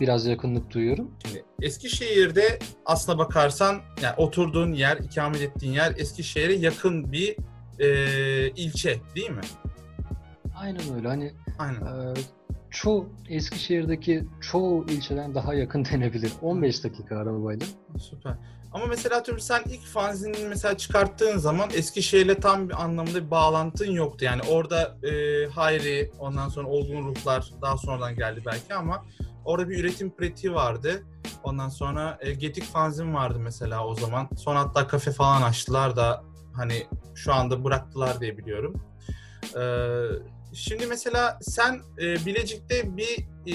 biraz 0.00 0.26
yakınlık 0.26 0.70
duyuyorum. 0.70 1.10
Şimdi 1.26 1.44
Eskişehir'de 1.62 2.58
aslına 2.86 3.18
bakarsan 3.18 3.80
yani 4.02 4.14
oturduğun 4.16 4.72
yer, 4.72 4.96
ikamet 4.96 5.42
ettiğin 5.42 5.72
yer 5.72 5.94
Eskişehir'e 5.96 6.54
yakın 6.54 7.12
bir 7.12 7.36
e, 7.78 8.50
ilçe 8.50 8.98
değil 9.16 9.30
mi? 9.30 9.40
Aynen 10.56 10.94
öyle. 10.96 11.08
Hani 11.08 11.32
Aynen. 11.60 11.80
Ee, 11.80 12.14
çoğu 12.70 13.08
Eskişehir'deki 13.28 14.24
çoğu 14.40 14.86
ilçeden 14.86 15.34
daha 15.34 15.54
yakın 15.54 15.84
denebilir. 15.92 16.32
15 16.42 16.84
dakika 16.84 17.18
arabayla. 17.18 17.66
Süper. 17.98 18.34
Ama 18.72 18.86
mesela 18.86 19.16
atıyorum 19.16 19.40
sen 19.40 19.62
ilk 19.66 19.86
fanzinini 19.86 20.48
mesela 20.48 20.76
çıkarttığın 20.76 21.38
zaman 21.38 21.70
Eskişehir'le 21.74 22.34
tam 22.34 22.68
bir 22.68 22.82
anlamda 22.82 23.14
bir 23.14 23.30
bağlantın 23.30 23.90
yoktu. 23.90 24.24
Yani 24.24 24.42
orada 24.50 24.96
e, 25.02 25.46
Hayri, 25.46 26.10
ondan 26.18 26.48
sonra 26.48 26.68
Olgun 26.68 27.02
Ruhlar 27.02 27.50
daha 27.62 27.76
sonradan 27.76 28.16
geldi 28.16 28.42
belki 28.46 28.74
ama 28.74 29.04
orada 29.44 29.68
bir 29.68 29.78
üretim 29.80 30.16
pratiği 30.16 30.54
vardı. 30.54 31.02
Ondan 31.42 31.68
sonra 31.68 32.18
e, 32.20 32.32
Getik 32.32 32.64
fanzin 32.64 33.14
vardı 33.14 33.38
mesela 33.40 33.86
o 33.86 33.94
zaman. 33.94 34.28
Sonra 34.36 34.58
hatta 34.60 34.86
kafe 34.86 35.12
falan 35.12 35.42
açtılar 35.42 35.96
da 35.96 36.24
hani 36.52 36.86
şu 37.14 37.34
anda 37.34 37.64
bıraktılar 37.64 38.20
diye 38.20 38.38
biliyorum. 38.38 38.74
Ee, 39.56 40.06
şimdi 40.54 40.86
mesela 40.86 41.38
sen 41.42 41.80
e, 41.98 42.26
Bilecik'te 42.26 42.96
bir 42.96 43.26
e, 43.46 43.54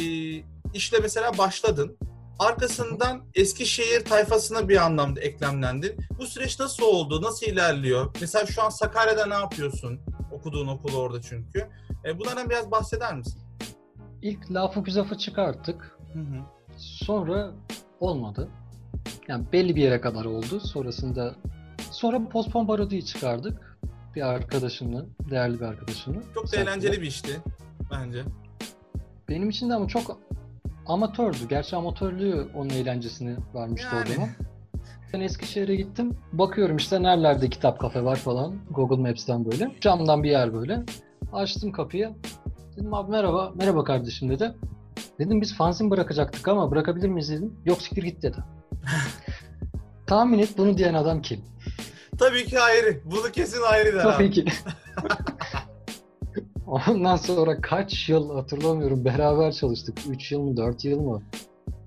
işle 0.73 0.99
mesela 0.99 1.37
başladın. 1.37 1.97
Arkasından 2.39 3.23
Eskişehir 3.35 4.05
tayfasına 4.05 4.69
bir 4.69 4.85
anlamda 4.85 5.21
eklemlendin. 5.21 5.97
Bu 6.19 6.27
süreç 6.27 6.59
nasıl 6.59 6.83
oldu? 6.83 7.21
Nasıl 7.21 7.45
ilerliyor? 7.45 8.15
Mesela 8.21 8.45
şu 8.45 8.63
an 8.63 8.69
Sakarya'da 8.69 9.25
ne 9.25 9.33
yapıyorsun? 9.33 9.99
Okuduğun 10.31 10.67
okul 10.67 10.95
orada 10.95 11.21
çünkü. 11.21 11.69
E, 12.05 12.19
bunlardan 12.19 12.49
biraz 12.49 12.71
bahseder 12.71 13.15
misin? 13.15 13.41
İlk 14.25 14.51
Lafı 14.51 14.79
Güzaf'ı 14.79 15.17
çıkarttık. 15.17 15.98
Hı 16.13 16.20
hı. 16.20 16.41
Sonra 16.77 17.51
olmadı. 18.00 18.50
Yani 19.27 19.46
belli 19.53 19.75
bir 19.75 19.82
yere 19.82 20.01
kadar 20.01 20.25
oldu. 20.25 20.60
Sonrasında 20.60 21.36
sonra 21.91 22.29
Postpon 22.29 22.67
Parodi'yi 22.67 23.05
çıkardık. 23.05 23.77
Bir 24.15 24.22
arkadaşımla, 24.22 25.05
değerli 25.29 25.60
bir 25.60 25.65
arkadaşımla. 25.65 26.22
Çok 26.34 26.51
da 26.51 26.58
eğlenceli 26.58 27.01
bir 27.01 27.08
işti 27.08 27.39
bence. 27.91 28.24
Benim 29.29 29.50
için 29.50 29.70
de 29.70 29.74
ama 29.74 29.88
çok 29.88 30.20
amatördü. 30.86 31.48
Gerçi 31.50 31.75
amatörlüğü 31.75 32.48
onun 32.55 32.70
eğlencesini 32.70 33.38
vermişti 33.55 33.96
Yani. 33.96 34.10
o 34.10 34.13
zaman. 34.13 34.29
Ben 35.13 35.22
Eskişehir'e 35.22 35.75
gittim. 35.75 36.17
Bakıyorum 36.34 36.77
işte 36.77 37.03
nerelerde 37.03 37.50
kitap 37.50 37.79
kafe 37.79 38.03
var 38.03 38.15
falan. 38.15 38.55
Google 38.72 39.10
Maps'ten 39.10 39.46
böyle. 39.46 39.72
Camdan 39.82 40.24
bir 40.24 40.29
yer 40.29 40.53
böyle. 40.53 40.84
Açtım 41.34 41.72
kapıyı. 41.72 42.15
Dedim 42.77 42.94
abi 42.94 43.12
merhaba. 43.12 43.51
Merhaba 43.55 43.84
kardeşim 43.84 44.29
dedi. 44.29 44.53
Dedim 45.20 45.41
biz 45.41 45.55
fanzin 45.58 45.91
bırakacaktık 45.91 46.48
ama 46.48 46.72
bırakabilir 46.72 47.10
miyiz 47.10 47.29
dedim. 47.32 47.53
Yok 47.65 47.82
siktir 47.82 48.03
git 48.03 48.24
dedi. 48.24 48.38
Tahmin 50.08 50.39
et 50.39 50.50
bunu 50.58 50.77
diyen 50.77 50.94
adam 50.94 51.22
kim? 51.22 51.41
Tabii 52.20 52.46
ki 52.46 52.60
ayrı. 52.60 53.00
Bunu 53.05 53.32
kesin 53.32 53.62
ayrı 53.72 53.94
der 53.96 54.03
Tabii 54.03 54.24
abi. 54.25 54.32
ki. 54.32 54.46
Ondan 56.67 57.15
sonra 57.15 57.62
kaç 57.62 58.10
yıl 58.10 58.36
hatırlamıyorum 58.36 59.05
beraber 59.05 59.51
çalıştık. 59.51 59.98
3 60.10 60.32
yıl 60.32 60.41
mı 60.41 60.58
4 60.58 60.86
yıl 60.86 61.00
mı? 61.01 61.22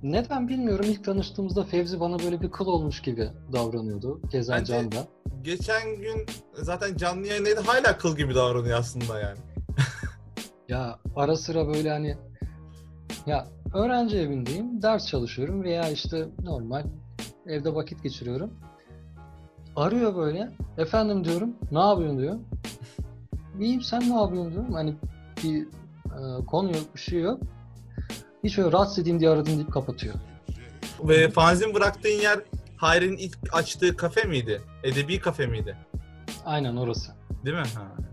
Neden 0.03 0.49
bilmiyorum. 0.49 0.85
İlk 0.89 1.05
tanıştığımızda 1.05 1.65
Fevzi 1.65 2.01
bana 2.01 2.19
böyle 2.19 2.41
bir 2.41 2.51
kıl 2.51 2.67
olmuş 2.67 3.03
gibi 3.03 3.29
davranıyordu. 3.53 4.21
Keza 4.31 4.53
Bence- 4.57 4.73
Can 4.73 4.93
da. 4.93 5.07
Geçen 5.43 5.97
gün 5.97 6.27
zaten 6.55 6.97
canlı 6.97 7.27
yayındaydı. 7.27 7.61
Hala 7.61 7.99
kıl 7.99 8.17
gibi 8.17 8.35
davranıyor 8.35 8.79
aslında 8.79 9.21
yani. 9.21 9.39
Ya 10.69 10.99
ara 11.17 11.37
sıra 11.37 11.69
böyle 11.69 11.91
hani 11.91 12.17
ya 13.27 13.47
öğrenci 13.75 14.17
evindeyim, 14.19 14.83
ders 14.83 15.07
çalışıyorum 15.07 15.63
veya 15.63 15.89
işte 15.91 16.29
normal 16.43 16.85
evde 17.47 17.75
vakit 17.75 18.03
geçiriyorum. 18.03 18.51
Arıyor 19.77 20.17
böyle. 20.17 20.51
Efendim 20.79 21.25
diyorum. 21.25 21.57
Ne 21.73 21.79
yapıyorsun 21.79 22.19
diyor. 22.19 22.37
İyiyim 23.61 23.81
sen 23.81 24.01
ne 24.01 24.15
yapıyorsun 24.21 24.53
diyorum. 24.53 24.73
Hani 24.73 24.95
bir 25.45 25.63
e, 26.07 26.45
konu 26.47 26.67
yok, 26.69 26.95
bir 26.95 27.01
şey 27.01 27.21
yok. 27.21 27.41
Hiç 28.45 28.59
öyle 28.59 28.73
rahatsız 28.73 28.99
edeyim 28.99 29.21
diye 29.21 29.31
aradım 29.31 29.57
deyip 29.57 29.73
kapatıyor. 29.73 30.15
Ve 31.03 31.31
fanzin 31.31 31.75
bıraktığın 31.75 32.23
yer 32.23 32.39
Hayri'nin 32.77 33.17
ilk 33.17 33.39
açtığı 33.53 33.97
kafe 33.97 34.25
miydi? 34.25 34.63
Edebi 34.83 35.21
kafe 35.21 35.47
miydi? 35.47 35.77
Aynen 36.45 36.77
orası. 36.77 37.13
Değil 37.45 37.57
mi? 37.57 37.63
Ha. 37.75 38.09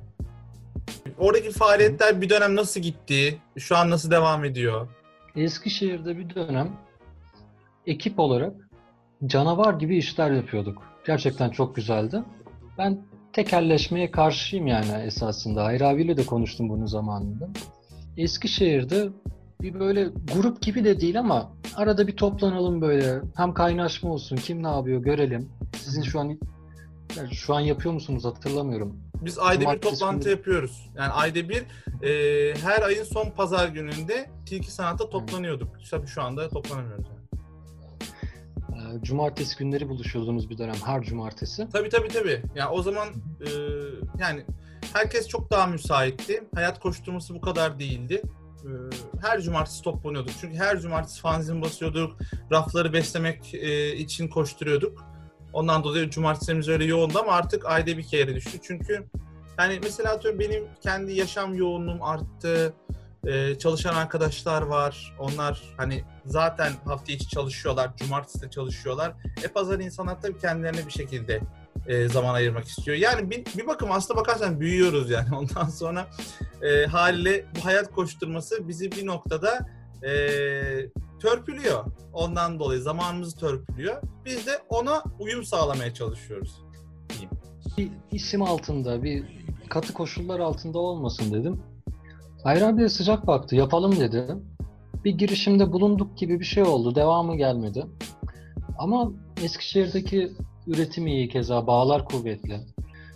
Oradaki 1.17 1.51
faaliyetler 1.51 2.21
bir 2.21 2.29
dönem 2.29 2.55
nasıl 2.55 2.79
gitti? 2.81 3.37
Şu 3.57 3.77
an 3.77 3.89
nasıl 3.89 4.11
devam 4.11 4.45
ediyor? 4.45 4.87
Eskişehir'de 5.35 6.17
bir 6.17 6.35
dönem 6.35 6.71
ekip 7.87 8.19
olarak 8.19 8.53
canavar 9.25 9.73
gibi 9.73 9.97
işler 9.97 10.31
yapıyorduk. 10.31 10.83
Gerçekten 11.07 11.49
çok 11.49 11.75
güzeldi. 11.75 12.23
Ben 12.77 13.05
tekelleşmeye 13.33 14.11
karşıyım 14.11 14.67
yani 14.67 14.91
esasında. 15.05 15.63
Hayri 15.63 15.85
abiyle 15.85 16.17
de 16.17 16.25
konuştum 16.25 16.69
bunu 16.69 16.87
zamanında. 16.87 17.49
Eskişehir'de 18.17 19.09
bir 19.61 19.79
böyle 19.79 20.09
grup 20.35 20.61
gibi 20.61 20.83
de 20.83 21.01
değil 21.01 21.19
ama 21.19 21.51
arada 21.75 22.07
bir 22.07 22.15
toplanalım 22.15 22.81
böyle. 22.81 23.21
Hem 23.35 23.53
kaynaşma 23.53 24.09
olsun. 24.09 24.35
Kim 24.35 24.63
ne 24.63 24.67
yapıyor 24.67 25.01
görelim. 25.01 25.49
Sizin 25.77 26.01
şu 26.01 26.19
an 26.19 26.39
şu 27.31 27.55
an 27.55 27.59
yapıyor 27.59 27.93
musunuz 27.93 28.25
hatırlamıyorum. 28.25 29.04
Biz 29.21 29.39
ayda 29.39 29.73
bir 29.73 29.81
toplantı 29.81 30.19
günü- 30.23 30.31
yapıyoruz. 30.37 30.89
Yani 30.95 31.11
ayda 31.11 31.49
bir 31.49 31.63
e, 32.03 32.53
her 32.57 32.81
ayın 32.81 33.03
son 33.03 33.29
pazar 33.29 33.67
gününde 33.67 34.29
Tilki 34.45 34.71
Sanat'ta 34.71 35.09
toplanıyorduk. 35.09 35.75
Tabii 35.91 36.07
şu 36.07 36.21
anda 36.21 36.49
toplanamıyoruz. 36.49 37.05
Yani. 37.07 37.15
Ee, 38.99 39.03
Cumartesi 39.03 39.57
günleri 39.57 39.89
buluşuyordunuz 39.89 40.49
bir 40.49 40.57
dönem. 40.57 40.75
Her 40.85 41.01
cumartesi. 41.03 41.67
Tabii 41.73 41.89
tabii 41.89 42.07
tabii. 42.07 42.41
Yani 42.55 42.69
o 42.69 42.81
zaman 42.81 43.07
e, 43.41 43.49
yani 44.19 44.45
herkes 44.93 45.27
çok 45.27 45.51
daha 45.51 45.67
müsaitti. 45.67 46.43
Hayat 46.55 46.79
koşturması 46.79 47.35
bu 47.35 47.41
kadar 47.41 47.79
değildi. 47.79 48.21
E, 48.63 48.69
her 49.21 49.41
cumartesi 49.41 49.81
toplanıyorduk. 49.81 50.31
Çünkü 50.41 50.57
her 50.57 50.79
cumartesi 50.79 51.21
fanzin 51.21 51.61
basıyorduk. 51.61 52.17
Rafları 52.51 52.93
beslemek 52.93 53.53
e, 53.53 53.95
için 53.95 54.27
koşturuyorduk. 54.27 55.03
Ondan 55.55 55.83
dolayı 55.83 56.09
cumartesimiz 56.09 56.67
öyle 56.67 56.85
yoğundu 56.85 57.19
ama 57.19 57.31
artık 57.31 57.65
ayda 57.65 57.97
bir 57.97 58.03
kere 58.03 58.35
düştü. 58.35 58.59
Çünkü 58.63 59.05
yani 59.59 59.79
mesela 59.83 60.13
atıyorum 60.13 60.39
benim 60.39 60.63
kendi 60.81 61.13
yaşam 61.13 61.53
yoğunluğum 61.53 62.03
arttı. 62.03 62.73
E, 63.27 63.57
çalışan 63.59 63.95
arkadaşlar 63.95 64.61
var. 64.61 65.15
Onlar 65.19 65.61
hani 65.77 66.03
zaten 66.25 66.71
hafta 66.85 67.11
içi 67.11 67.27
çalışıyorlar. 67.27 67.97
Cumartesi 67.97 68.41
de 68.41 68.49
çalışıyorlar. 68.49 69.13
E 69.43 69.47
pazar 69.47 69.79
insanlar 69.79 70.21
tabii 70.21 70.39
kendilerine 70.39 70.85
bir 70.85 70.91
şekilde 70.91 71.41
e, 71.87 72.07
zaman 72.07 72.33
ayırmak 72.33 72.67
istiyor. 72.67 72.97
Yani 72.97 73.31
bir, 73.31 73.45
bir 73.57 73.67
bakım 73.67 73.91
aslında 73.91 74.19
bakarsan 74.19 74.59
büyüyoruz 74.59 75.09
yani. 75.09 75.35
Ondan 75.35 75.69
sonra 75.69 76.07
e, 76.61 76.85
haliyle 76.85 77.45
bu 77.55 77.65
hayat 77.65 77.91
koşturması 77.91 78.67
bizi 78.67 78.91
bir 78.91 79.05
noktada 79.05 79.69
e, 80.03 80.11
törpülüyor. 81.25 81.85
Ondan 82.13 82.59
dolayı 82.59 82.81
zamanımızı 82.81 83.37
törpülüyor. 83.37 84.01
Biz 84.25 84.47
de 84.47 84.51
ona 84.69 85.03
uyum 85.19 85.43
sağlamaya 85.43 85.93
çalışıyoruz. 85.93 86.61
Bir 87.77 87.91
isim 88.11 88.41
altında, 88.41 89.03
bir 89.03 89.23
katı 89.69 89.93
koşullar 89.93 90.39
altında 90.39 90.79
olmasın 90.79 91.33
dedim. 91.33 91.61
Hayri 92.43 92.65
abi 92.65 92.81
de 92.81 92.89
sıcak 92.89 93.27
baktı. 93.27 93.55
Yapalım 93.55 93.99
dedi. 93.99 94.35
Bir 95.03 95.17
girişimde 95.17 95.73
bulunduk 95.73 96.17
gibi 96.17 96.39
bir 96.39 96.45
şey 96.45 96.63
oldu. 96.63 96.95
Devamı 96.95 97.35
gelmedi. 97.35 97.85
Ama 98.77 99.11
Eskişehir'deki 99.43 100.31
üretim 100.67 101.07
iyi 101.07 101.29
keza. 101.29 101.67
Bağlar 101.67 102.05
kuvvetli. 102.05 102.59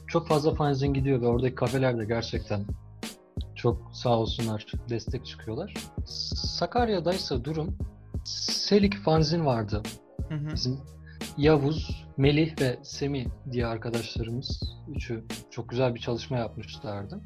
Çok 0.08 0.28
fazla 0.28 0.56
fanzin 0.56 0.94
gidiyor 0.94 1.22
ve 1.22 1.28
oradaki 1.28 1.56
kafeler 1.56 1.98
de 1.98 2.06
gerçekten 2.06 2.66
çok 3.56 3.92
sağ 3.94 4.20
olsunlar 4.20 4.66
destek 4.89 5.25
çıkıyorlar. 5.25 5.74
Sakarya'daysa 6.36 7.44
durum 7.44 7.78
Selik 8.23 8.97
fanzin 8.97 9.45
vardı. 9.45 9.83
Hı 10.29 10.35
hı. 10.35 10.53
Bizim 10.53 10.79
Yavuz, 11.38 12.05
Melih 12.17 12.61
ve 12.61 12.79
Semih 12.83 13.25
diye 13.51 13.65
arkadaşlarımız 13.65 14.61
üçü 14.95 15.23
çok 15.51 15.69
güzel 15.69 15.95
bir 15.95 15.99
çalışma 15.99 16.38
yapmışlardı. 16.38 17.19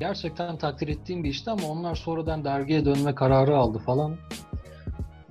Gerçekten 0.00 0.58
takdir 0.58 0.88
ettiğim 0.88 1.24
bir 1.24 1.28
işti 1.28 1.50
ama 1.50 1.66
onlar 1.68 1.94
sonradan 1.94 2.44
dergiye 2.44 2.84
dönme 2.84 3.14
kararı 3.14 3.56
aldı 3.56 3.78
falan. 3.78 4.16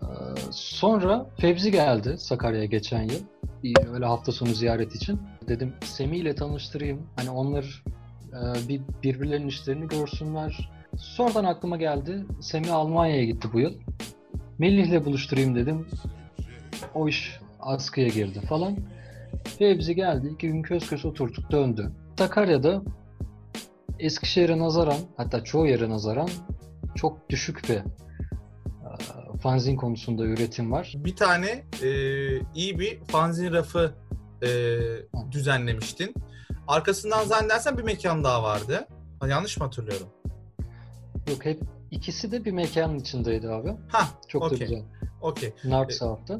Ee, 0.01 0.05
Sonra 0.51 1.25
Fevzi 1.39 1.71
geldi 1.71 2.17
Sakarya'ya 2.17 2.65
geçen 2.65 3.03
yıl. 3.03 3.21
Bir 3.63 3.87
öyle 3.93 4.05
hafta 4.05 4.31
sonu 4.31 4.49
ziyaret 4.49 4.95
için. 4.95 5.19
Dedim 5.47 5.73
Semih 5.81 6.17
ile 6.17 6.35
tanıştırayım. 6.35 7.07
Hani 7.15 7.29
onlar 7.29 7.83
e, 8.31 8.67
bir 8.67 8.81
birbirlerinin 9.03 9.47
işlerini 9.47 9.87
görsünler. 9.87 10.71
Sonradan 10.97 11.45
aklıma 11.45 11.77
geldi. 11.77 12.25
Semih 12.41 12.73
Almanya'ya 12.75 13.25
gitti 13.25 13.47
bu 13.53 13.59
yıl. 13.59 13.73
Melih'le 14.59 15.05
buluşturayım 15.05 15.55
dedim. 15.55 15.87
O 16.95 17.07
iş 17.07 17.39
askıya 17.59 18.07
girdi 18.07 18.41
falan. 18.49 18.77
Fevzi 19.59 19.95
geldi. 19.95 20.27
iki 20.27 20.47
gün 20.47 20.61
köz 20.61 20.89
köz 20.89 21.05
oturduk 21.05 21.51
döndü. 21.51 21.91
Sakarya'da 22.17 22.81
Eskişehir'e 23.99 24.59
nazaran 24.59 24.97
hatta 25.17 25.43
çoğu 25.43 25.67
yere 25.67 25.89
nazaran 25.89 26.29
çok 26.95 27.29
düşük 27.29 27.69
bir 27.69 27.75
e, 27.75 27.83
fanzin 29.41 29.75
konusunda 29.75 30.23
üretim 30.23 30.71
var. 30.71 30.93
Bir 30.95 31.15
tane 31.15 31.63
e, 31.83 31.89
iyi 32.55 32.79
bir 32.79 32.99
fanzin 32.99 33.53
rafı 33.53 33.93
e, 34.43 34.49
düzenlemiştin. 35.31 36.13
Arkasından 36.67 37.23
zannedersen 37.23 37.77
bir 37.77 37.83
mekan 37.83 38.23
daha 38.23 38.43
vardı. 38.43 38.87
Yanlış 39.27 39.57
mı 39.57 39.63
hatırlıyorum? 39.63 40.07
Yok 41.29 41.45
hep 41.45 41.59
ikisi 41.91 42.31
de 42.31 42.45
bir 42.45 42.51
mekanın 42.51 42.99
içindeydi 42.99 43.49
abi. 43.49 43.73
Ha, 43.87 44.07
Çok 44.27 44.41
da 44.41 44.45
okey. 44.45 44.59
güzel. 44.59 44.83
okey. 45.21 45.53
North 45.65 45.91
E, 45.91 45.93
South'ta. 45.93 46.39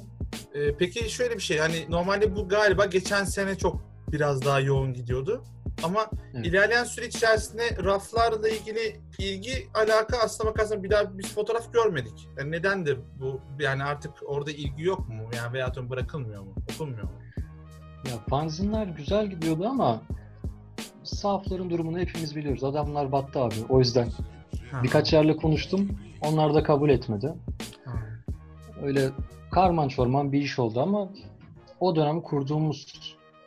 E, 0.54 0.78
peki 0.78 1.10
şöyle 1.10 1.36
bir 1.36 1.42
şey 1.42 1.58
hani 1.58 1.86
normalde 1.90 2.36
bu 2.36 2.48
galiba 2.50 2.86
geçen 2.86 3.24
sene 3.24 3.58
çok 3.58 3.82
biraz 4.12 4.46
daha 4.46 4.60
yoğun 4.60 4.94
gidiyordu. 4.94 5.44
Ama 5.84 6.08
Evet. 6.34 6.46
ilerleyen 6.46 6.84
süreç 6.84 7.16
içerisinde 7.16 7.64
raflarla 7.84 8.50
ilgili 8.50 9.00
ilgi 9.20 9.68
alaka 9.74 10.18
aslına 10.18 10.50
bakarsan 10.50 10.84
bir 10.84 10.90
daha 10.90 11.18
biz 11.18 11.34
fotoğraf 11.36 11.74
görmedik. 11.74 12.28
Yani 12.38 12.52
nedendir 12.52 13.00
bu? 13.20 13.42
Yani 13.60 13.84
artık 13.84 14.12
orada 14.26 14.52
ilgi 14.52 14.84
yok 14.84 15.10
mu? 15.10 15.30
Yani 15.36 15.54
veya 15.54 15.74
bırakılmıyor 15.90 16.42
mu? 16.44 16.54
Okunmuyor 16.74 17.04
mu? 17.04 17.12
Ya 18.10 18.14
fanzinler 18.30 18.88
güzel 18.88 19.28
gidiyordu 19.28 19.66
ama 19.68 20.02
sahafların 21.04 21.70
durumunu 21.70 22.00
hepimiz 22.00 22.36
biliyoruz. 22.36 22.64
Adamlar 22.64 23.12
battı 23.12 23.40
abi. 23.40 23.56
O 23.70 23.80
yüzden 23.80 24.10
Ha, 24.72 24.84
birkaç 24.84 25.14
yerle 25.14 25.36
konuştum. 25.38 25.90
Onlar 26.22 26.54
da 26.54 26.64
kabul 26.64 26.90
etmedi. 26.90 27.34
ha. 27.86 27.94
Öyle 28.84 29.10
karman 29.52 29.88
çorman 29.88 30.32
bir 30.32 30.42
iş 30.42 30.60
oldu 30.60 30.82
ama 30.82 31.10
o 31.80 31.96
dönem 31.96 32.22
kurduğumuz 32.22 32.94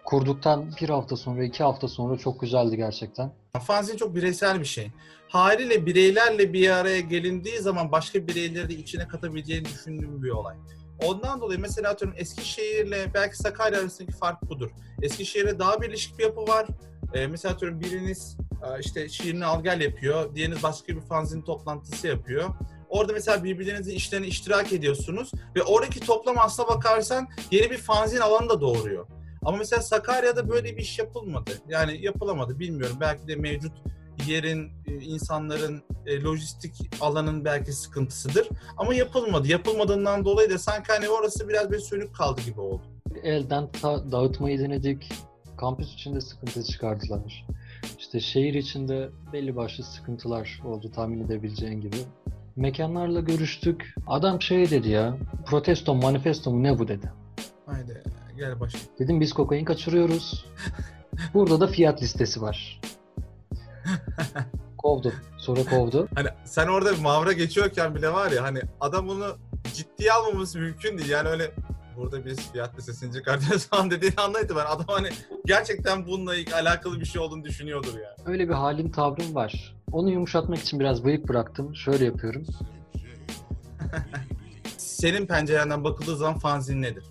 kurduktan 0.04 0.70
bir 0.80 0.88
hafta 0.88 1.16
sonra 1.16 1.44
iki 1.44 1.62
hafta 1.62 1.88
sonra 1.88 2.16
çok 2.18 2.40
güzeldi 2.40 2.76
gerçekten. 2.76 3.32
Fanzin 3.66 3.96
çok 3.96 4.14
bireysel 4.14 4.60
bir 4.60 4.64
şey. 4.64 4.90
Haliyle 5.28 5.86
bireylerle 5.86 6.52
bir 6.52 6.70
araya 6.70 7.00
gelindiği 7.00 7.58
zaman 7.58 7.92
başka 7.92 8.26
bireyleri 8.26 8.68
de 8.68 8.74
içine 8.74 9.08
katabileceğini 9.08 9.64
düşündüğüm 9.64 10.22
bir 10.22 10.30
olay. 10.30 10.56
Ondan 11.06 11.40
dolayı 11.40 11.58
mesela 11.58 11.90
atıyorum 11.90 12.18
Eskişehir'le 12.18 13.14
belki 13.14 13.36
Sakarya 13.36 13.80
arasındaki 13.80 14.12
fark 14.16 14.42
budur. 14.50 14.70
Eskişehir'e 15.02 15.58
daha 15.58 15.82
birleşik 15.82 16.18
bir 16.18 16.24
yapı 16.24 16.40
var. 16.40 16.66
Ee, 17.14 17.26
mesela 17.26 17.54
atıyorum 17.54 17.80
biriniz 17.80 18.36
işte 18.80 19.08
şiirini 19.08 19.44
al 19.44 19.62
gel 19.62 19.80
yapıyor. 19.80 20.34
Diğeriniz 20.34 20.62
başka 20.62 20.96
bir 20.96 21.00
fanzin 21.00 21.42
toplantısı 21.42 22.06
yapıyor. 22.06 22.48
Orada 22.88 23.12
mesela 23.12 23.44
birbirinizin 23.44 23.94
işlerine 23.94 24.26
iştirak 24.26 24.72
ediyorsunuz. 24.72 25.32
Ve 25.56 25.62
oradaki 25.62 26.00
toplam 26.00 26.38
aslına 26.38 26.68
bakarsan 26.68 27.28
yeni 27.50 27.70
bir 27.70 27.78
fanzin 27.78 28.20
alanı 28.20 28.48
da 28.48 28.60
doğuruyor. 28.60 29.06
Ama 29.44 29.56
mesela 29.56 29.82
Sakarya'da 29.82 30.48
böyle 30.48 30.76
bir 30.76 30.82
iş 30.82 30.98
yapılmadı. 30.98 31.50
Yani 31.68 32.04
yapılamadı 32.04 32.58
bilmiyorum. 32.58 32.96
Belki 33.00 33.28
de 33.28 33.36
mevcut 33.36 33.72
yerin, 34.26 34.70
e, 34.86 34.94
insanların, 34.94 35.82
e, 36.06 36.22
lojistik 36.22 36.74
alanın 37.00 37.44
belki 37.44 37.72
sıkıntısıdır. 37.72 38.48
Ama 38.76 38.94
yapılmadı. 38.94 39.48
Yapılmadığından 39.48 40.24
dolayı 40.24 40.50
da 40.50 40.58
sanki 40.58 40.92
hani 40.92 41.08
orası 41.08 41.48
biraz 41.48 41.70
bir 41.70 41.78
sönük 41.78 42.14
kaldı 42.14 42.40
gibi 42.40 42.60
oldu. 42.60 42.82
Elden 43.22 43.72
ta- 43.72 44.12
dağıtmayı 44.12 44.58
denedik. 44.58 45.12
Kampüs 45.56 45.94
içinde 45.94 46.20
sıkıntı 46.20 46.64
çıkardılar. 46.64 47.46
İşte 47.98 48.20
şehir 48.20 48.54
içinde 48.54 49.10
belli 49.32 49.56
başlı 49.56 49.84
sıkıntılar 49.84 50.60
oldu 50.64 50.90
tahmin 50.90 51.24
edebileceğin 51.24 51.80
gibi. 51.80 51.96
Mekanlarla 52.56 53.20
görüştük. 53.20 53.94
Adam 54.06 54.42
şey 54.42 54.70
dedi 54.70 54.88
ya, 54.88 55.16
protesto 55.46 55.94
manifesto 55.94 56.50
mu 56.50 56.62
ne 56.62 56.78
bu 56.78 56.88
dedi. 56.88 57.12
Haydi 57.66 58.02
gel 58.36 58.60
başla. 58.60 58.78
Dedim 58.98 59.20
biz 59.20 59.32
kokain 59.32 59.64
kaçırıyoruz. 59.64 60.46
Burada 61.34 61.60
da 61.60 61.66
fiyat 61.66 62.02
listesi 62.02 62.42
var. 62.42 62.80
Kovdu. 64.78 65.12
Sonra 65.38 65.64
kovdu. 65.64 66.08
Hani 66.14 66.28
sen 66.44 66.66
orada 66.66 66.92
mavra 67.02 67.32
geçiyorken 67.32 67.94
bile 67.94 68.12
var 68.12 68.30
ya 68.30 68.42
hani 68.42 68.60
adam 68.80 69.08
bunu 69.08 69.36
ciddiye 69.74 70.12
almaması 70.12 70.58
mümkün 70.58 70.98
değil. 70.98 71.10
Yani 71.10 71.28
öyle 71.28 71.50
burada 72.00 72.26
biz 72.26 72.52
fiyat 72.52 72.78
listesini 72.78 73.12
çıkartıyoruz 73.12 73.66
falan 73.70 73.90
dediğini 73.90 74.16
anlaydı 74.16 74.56
ben. 74.56 74.66
Adam 74.66 74.86
hani 74.88 75.08
gerçekten 75.46 76.06
bununla 76.06 76.32
alakalı 76.54 77.00
bir 77.00 77.04
şey 77.04 77.22
olduğunu 77.22 77.44
düşünüyordur 77.44 77.94
yani. 77.94 78.16
Öyle 78.26 78.48
bir 78.48 78.54
halim 78.54 78.90
tavrım 78.90 79.34
var. 79.34 79.76
Onu 79.92 80.10
yumuşatmak 80.10 80.58
için 80.58 80.80
biraz 80.80 81.04
bıyık 81.04 81.28
bıraktım. 81.28 81.74
Şöyle 81.74 82.04
yapıyorum. 82.04 82.46
Senin 84.76 85.26
pencerenden 85.26 85.84
bakıldığı 85.84 86.16
zaman 86.16 86.38
fanzin 86.38 86.82
nedir? 86.82 87.04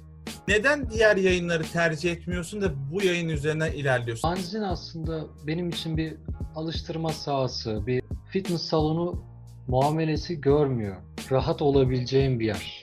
Neden 0.47 0.89
diğer 0.89 1.17
yayınları 1.17 1.63
tercih 1.63 2.11
etmiyorsun 2.11 2.61
da 2.61 2.71
bu 2.91 3.03
yayın 3.03 3.29
üzerine 3.29 3.75
ilerliyorsun? 3.75 4.29
Fanzin 4.29 4.61
aslında 4.61 5.25
benim 5.47 5.69
için 5.69 5.97
bir 5.97 6.13
alıştırma 6.55 7.09
sahası, 7.09 7.87
bir 7.87 8.01
fitness 8.31 8.61
salonu 8.61 9.23
muamelesi 9.67 10.41
görmüyor. 10.41 10.95
Rahat 11.31 11.61
olabileceğim 11.61 12.39
bir 12.39 12.45
yer 12.45 12.78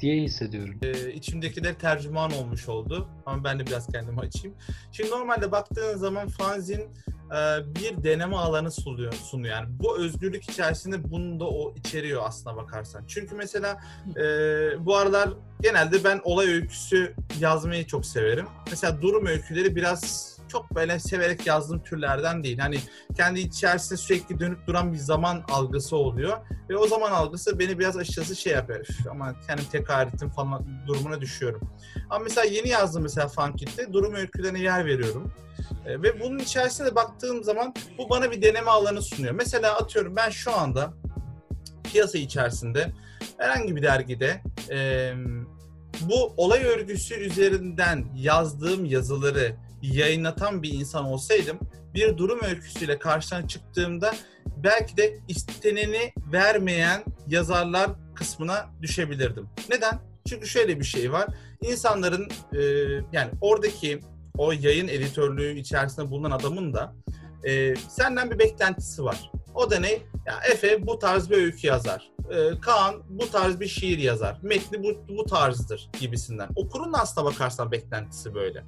diye 0.00 0.22
hissediyorum. 0.22 0.78
Ee, 0.82 1.12
içimdekiler 1.12 1.74
tercüman 1.74 2.32
olmuş 2.32 2.68
oldu. 2.68 3.08
Ama 3.26 3.44
ben 3.44 3.58
de 3.58 3.66
biraz 3.66 3.86
kendimi 3.86 4.20
açayım. 4.20 4.56
Şimdi 4.92 5.10
normalde 5.10 5.52
baktığın 5.52 5.96
zaman 5.96 6.28
fanzin 6.28 6.80
e, 6.80 7.74
bir 7.74 8.04
deneme 8.04 8.36
alanı 8.36 8.70
sunuyor, 8.70 9.12
sunuyor. 9.12 9.54
Yani 9.54 9.68
bu 9.70 9.98
özgürlük 9.98 10.50
içerisinde 10.50 11.10
bunu 11.10 11.40
da 11.40 11.44
o 11.44 11.74
içeriyor 11.74 12.22
aslına 12.24 12.56
bakarsan. 12.56 13.04
Çünkü 13.06 13.34
mesela 13.34 13.80
e, 14.16 14.22
bu 14.86 14.96
aralar 14.96 15.30
genelde 15.62 16.04
ben 16.04 16.20
olay 16.24 16.46
öyküsü 16.46 17.14
yazmayı 17.40 17.86
çok 17.86 18.06
severim. 18.06 18.46
Mesela 18.70 19.02
durum 19.02 19.26
öyküleri 19.26 19.76
biraz 19.76 20.35
çok 20.48 20.74
böyle 20.74 20.98
severek 20.98 21.46
yazdığım 21.46 21.82
türlerden 21.82 22.44
değil. 22.44 22.58
Hani 22.58 22.78
kendi 23.16 23.40
içerisinde 23.40 23.96
sürekli 23.98 24.40
dönüp 24.40 24.66
duran 24.66 24.92
bir 24.92 24.98
zaman 24.98 25.44
algısı 25.52 25.96
oluyor. 25.96 26.38
Ve 26.70 26.76
o 26.76 26.86
zaman 26.86 27.10
algısı 27.10 27.58
beni 27.58 27.78
biraz 27.78 27.96
açıkçası 27.96 28.36
şey 28.36 28.52
yapıyor. 28.52 28.86
Ama 29.10 29.34
kendim 29.46 29.64
tekrar 29.72 30.06
ettim 30.06 30.30
falan 30.30 30.66
durumuna 30.86 31.20
düşüyorum. 31.20 31.60
Ama 32.10 32.24
mesela 32.24 32.46
yeni 32.46 32.68
yazdım 32.68 33.02
mesela 33.02 33.28
Funkit'te 33.28 33.92
durum 33.92 34.14
öykülerine 34.14 34.60
yer 34.60 34.86
veriyorum. 34.86 35.32
E, 35.86 36.02
ve 36.02 36.20
bunun 36.20 36.38
içerisinde 36.38 36.90
de 36.90 36.94
baktığım 36.94 37.44
zaman 37.44 37.74
bu 37.98 38.10
bana 38.10 38.30
bir 38.30 38.42
deneme 38.42 38.70
alanı 38.70 39.02
sunuyor. 39.02 39.34
Mesela 39.34 39.76
atıyorum 39.76 40.16
ben 40.16 40.30
şu 40.30 40.56
anda 40.56 40.92
piyasa 41.84 42.18
içerisinde 42.18 42.92
herhangi 43.38 43.76
bir 43.76 43.82
dergide 43.82 44.42
e, 44.70 45.12
bu 46.00 46.34
olay 46.36 46.64
örgüsü 46.64 47.14
üzerinden 47.14 48.06
yazdığım 48.14 48.84
yazıları 48.84 49.56
yayınlatan 49.92 50.62
bir 50.62 50.72
insan 50.72 51.04
olsaydım 51.04 51.58
bir 51.96 52.16
durum 52.16 52.40
öyküsüyle 52.42 52.98
karşına 52.98 53.48
çıktığımda 53.48 54.14
belki 54.56 54.96
de 54.96 55.18
isteneni 55.28 56.12
vermeyen 56.32 57.04
yazarlar 57.26 57.90
kısmına 58.14 58.70
düşebilirdim. 58.82 59.48
Neden? 59.70 60.00
Çünkü 60.28 60.46
şöyle 60.46 60.80
bir 60.80 60.84
şey 60.84 61.12
var. 61.12 61.26
İnsanların 61.62 62.28
e, 62.52 62.62
yani 63.12 63.30
oradaki 63.40 64.00
o 64.38 64.52
yayın 64.52 64.88
editörlüğü 64.88 65.58
içerisinde 65.58 66.10
bulunan 66.10 66.30
adamın 66.30 66.74
da 66.74 66.94
e, 67.44 67.76
senden 67.76 68.30
bir 68.30 68.38
beklentisi 68.38 69.04
var. 69.04 69.30
O 69.54 69.70
da 69.70 69.80
ne? 69.80 69.92
Ya 70.26 70.40
Efe 70.50 70.86
bu 70.86 70.98
tarz 70.98 71.30
bir 71.30 71.36
öykü 71.36 71.66
yazar. 71.66 72.10
E, 72.30 72.60
Kaan 72.60 73.02
bu 73.08 73.30
tarz 73.30 73.60
bir 73.60 73.68
şiir 73.68 73.98
yazar. 73.98 74.38
Metni 74.42 74.82
bu, 74.82 75.16
bu 75.16 75.24
tarzdır 75.24 75.90
gibisinden. 76.00 76.48
Okurun 76.56 76.92
aslına 76.92 77.26
bakarsan 77.26 77.72
beklentisi 77.72 78.34
böyle. 78.34 78.64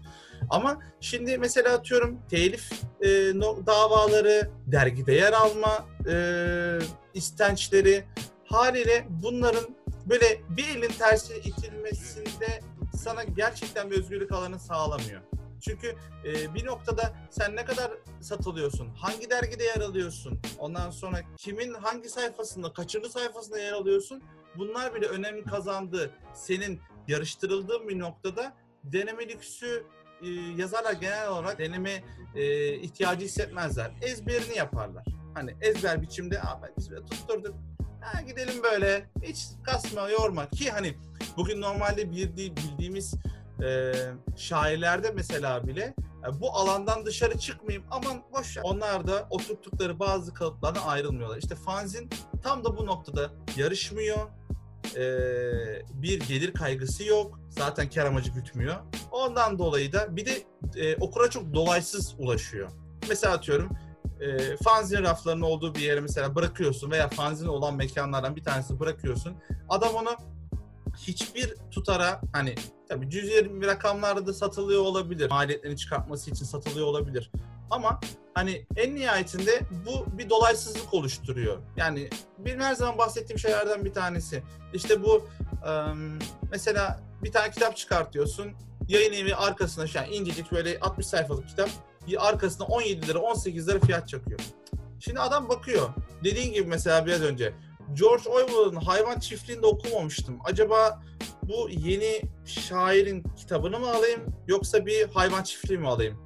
Ama 0.50 0.78
şimdi 1.00 1.38
mesela 1.38 1.74
atıyorum 1.74 2.18
telif 2.30 2.72
e, 3.00 3.08
no, 3.34 3.66
davaları, 3.66 4.50
dergide 4.66 5.12
yer 5.12 5.32
alma 5.32 5.86
e, 6.10 6.78
istençleri 7.14 8.04
haliyle 8.44 9.06
bunların 9.08 9.64
böyle 10.06 10.40
bir 10.48 10.68
elin 10.76 10.92
tersi 10.98 11.34
itilmesinde 11.36 12.60
sana 12.96 13.24
gerçekten 13.24 13.90
bir 13.90 13.98
özgürlük 13.98 14.32
alanı 14.32 14.58
sağlamıyor. 14.58 15.20
Çünkü 15.60 15.96
e, 16.24 16.54
bir 16.54 16.66
noktada 16.66 17.14
sen 17.30 17.56
ne 17.56 17.64
kadar 17.64 17.90
satılıyorsun, 18.20 18.88
hangi 18.88 19.30
dergide 19.30 19.64
yer 19.64 19.80
alıyorsun, 19.80 20.40
ondan 20.58 20.90
sonra 20.90 21.20
kimin 21.36 21.74
hangi 21.74 22.08
sayfasında, 22.08 22.72
kaçıncı 22.72 23.08
sayfasında 23.08 23.58
yer 23.58 23.72
alıyorsun, 23.72 24.22
bunlar 24.58 24.94
bile 24.94 25.06
önem 25.06 25.44
kazandı. 25.44 26.10
Senin 26.34 26.80
yarıştırıldığın 27.08 27.88
bir 27.88 27.98
noktada 27.98 28.52
deneme 28.84 29.28
lüksü 29.28 29.86
e, 30.22 30.28
yazarlar 30.56 30.92
genel 30.92 31.28
olarak 31.28 31.58
deneme 31.58 32.04
e, 32.34 32.74
ihtiyacı 32.74 33.24
hissetmezler. 33.24 33.90
Ezberini 34.02 34.56
yaparlar. 34.56 35.04
Hani 35.34 35.54
ezber 35.60 36.02
biçimde 36.02 36.40
biz 36.78 36.88
tutturduk 36.88 37.54
ha, 38.00 38.22
gidelim 38.22 38.62
böyle 38.62 39.06
hiç 39.22 39.46
kasma 39.62 40.08
yorma 40.08 40.50
ki 40.50 40.70
hani 40.70 40.94
bugün 41.36 41.60
normalde 41.60 42.10
bildiği, 42.10 42.56
bildiğimiz 42.56 43.14
e, 43.64 43.92
şairlerde 44.36 45.10
mesela 45.10 45.66
bile 45.66 45.94
e, 46.28 46.40
bu 46.40 46.52
alandan 46.52 47.06
dışarı 47.06 47.38
çıkmayayım 47.38 47.86
aman 47.90 48.22
boş 48.32 48.56
ver. 48.56 48.62
Onlar 48.64 49.06
da 49.06 49.26
oturttukları 49.30 49.98
bazı 49.98 50.34
kalıplardan 50.34 50.82
ayrılmıyorlar. 50.82 51.36
İşte 51.38 51.54
fanzin 51.54 52.10
tam 52.42 52.64
da 52.64 52.76
bu 52.76 52.86
noktada 52.86 53.30
yarışmıyor. 53.56 54.18
E, 54.96 55.02
bir 55.94 56.20
gelir 56.20 56.52
kaygısı 56.52 57.04
yok. 57.04 57.40
Zaten 57.48 57.90
kar 57.90 58.06
amacı 58.06 58.30
gütmüyor. 58.30 58.76
Ondan 59.10 59.58
dolayı 59.58 59.92
da 59.92 60.16
bir 60.16 60.26
de 60.26 60.42
e, 60.76 60.96
okura 60.96 61.30
çok 61.30 61.54
dolaysız 61.54 62.14
ulaşıyor. 62.18 62.70
Mesela 63.08 63.34
atıyorum 63.34 63.70
e, 64.20 64.56
fanzin 64.56 65.02
raflarının 65.02 65.42
olduğu 65.42 65.74
bir 65.74 65.80
yere 65.80 66.00
mesela 66.00 66.34
bırakıyorsun 66.34 66.90
veya 66.90 67.08
fanzin 67.08 67.46
olan 67.46 67.76
mekanlardan 67.76 68.36
bir 68.36 68.44
tanesi 68.44 68.80
bırakıyorsun. 68.80 69.36
Adam 69.68 69.94
onu 69.94 70.16
hiçbir 70.98 71.54
tutara 71.70 72.20
hani 72.32 72.54
tabii 72.88 73.10
cüzi 73.10 73.66
rakamlarda 73.66 74.26
da 74.26 74.32
satılıyor 74.32 74.82
olabilir. 74.82 75.30
Maliyetlerini 75.30 75.76
çıkartması 75.76 76.30
için 76.30 76.44
satılıyor 76.44 76.86
olabilir. 76.86 77.30
Ama 77.70 78.00
hani 78.34 78.66
en 78.76 78.94
nihayetinde 78.94 79.60
bu 79.86 80.18
bir 80.18 80.30
dolaysızlık 80.30 80.94
oluşturuyor. 80.94 81.58
Yani 81.76 82.10
benim 82.38 82.60
her 82.60 82.74
zaman 82.74 82.98
bahsettiğim 82.98 83.38
şeylerden 83.38 83.84
bir 83.84 83.92
tanesi. 83.92 84.42
İşte 84.74 85.02
bu 85.04 85.28
mesela 86.50 87.00
bir 87.22 87.32
tane 87.32 87.50
kitap 87.50 87.76
çıkartıyorsun. 87.76 88.52
Yayın 88.88 89.12
evi 89.12 89.34
arkasına 89.34 89.86
şu 89.86 90.00
an 90.00 90.06
incecik 90.12 90.52
böyle 90.52 90.80
60 90.80 91.06
sayfalık 91.06 91.48
kitap. 91.48 91.70
Bir 92.06 92.28
arkasına 92.28 92.66
17 92.66 93.08
lira 93.08 93.18
18 93.18 93.68
lira 93.68 93.80
fiyat 93.80 94.08
çakıyor. 94.08 94.40
Şimdi 95.00 95.20
adam 95.20 95.48
bakıyor. 95.48 95.88
Dediğin 96.24 96.52
gibi 96.52 96.68
mesela 96.68 97.06
biraz 97.06 97.22
önce 97.22 97.54
George 97.94 98.30
Orwell'ın 98.30 98.76
Hayvan 98.76 99.18
Çiftliği'nde 99.18 99.66
okumamıştım. 99.66 100.38
Acaba 100.44 101.02
bu 101.42 101.68
yeni 101.70 102.22
şairin 102.44 103.24
kitabını 103.36 103.78
mı 103.78 103.90
alayım 103.90 104.20
yoksa 104.46 104.86
bir 104.86 105.08
hayvan 105.08 105.42
çiftliği 105.42 105.78
mi 105.78 105.88
alayım? 105.88 106.16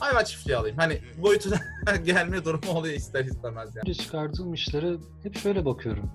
Hayvan 0.00 0.24
çiftliği 0.24 0.56
alayım. 0.56 0.76
Hani 0.76 1.00
boyutuna 1.22 1.60
gelme 2.04 2.44
durumu 2.44 2.78
oluyor 2.78 2.94
ister 2.94 3.24
istemez 3.24 3.76
yani. 3.76 3.94
Çıkardığım 3.94 4.54
işlere 4.54 4.96
hep 5.22 5.38
şöyle 5.38 5.64
bakıyorum. 5.64 6.10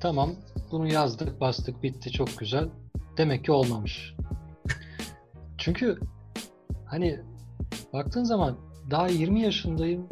Tamam 0.00 0.34
bunu 0.70 0.92
yazdık 0.92 1.40
bastık 1.40 1.82
bitti 1.82 2.12
çok 2.12 2.38
güzel. 2.38 2.68
Demek 3.16 3.44
ki 3.44 3.52
olmamış. 3.52 4.14
Çünkü 5.58 5.98
hani 6.86 7.20
baktığın 7.92 8.24
zaman 8.24 8.58
daha 8.90 9.08
20 9.08 9.42
yaşındayım 9.42 10.08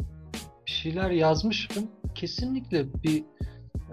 bir 0.65 0.71
şeyler 0.71 1.09
yazmışım 1.09 1.91
kesinlikle 2.15 3.03
bir 3.03 3.23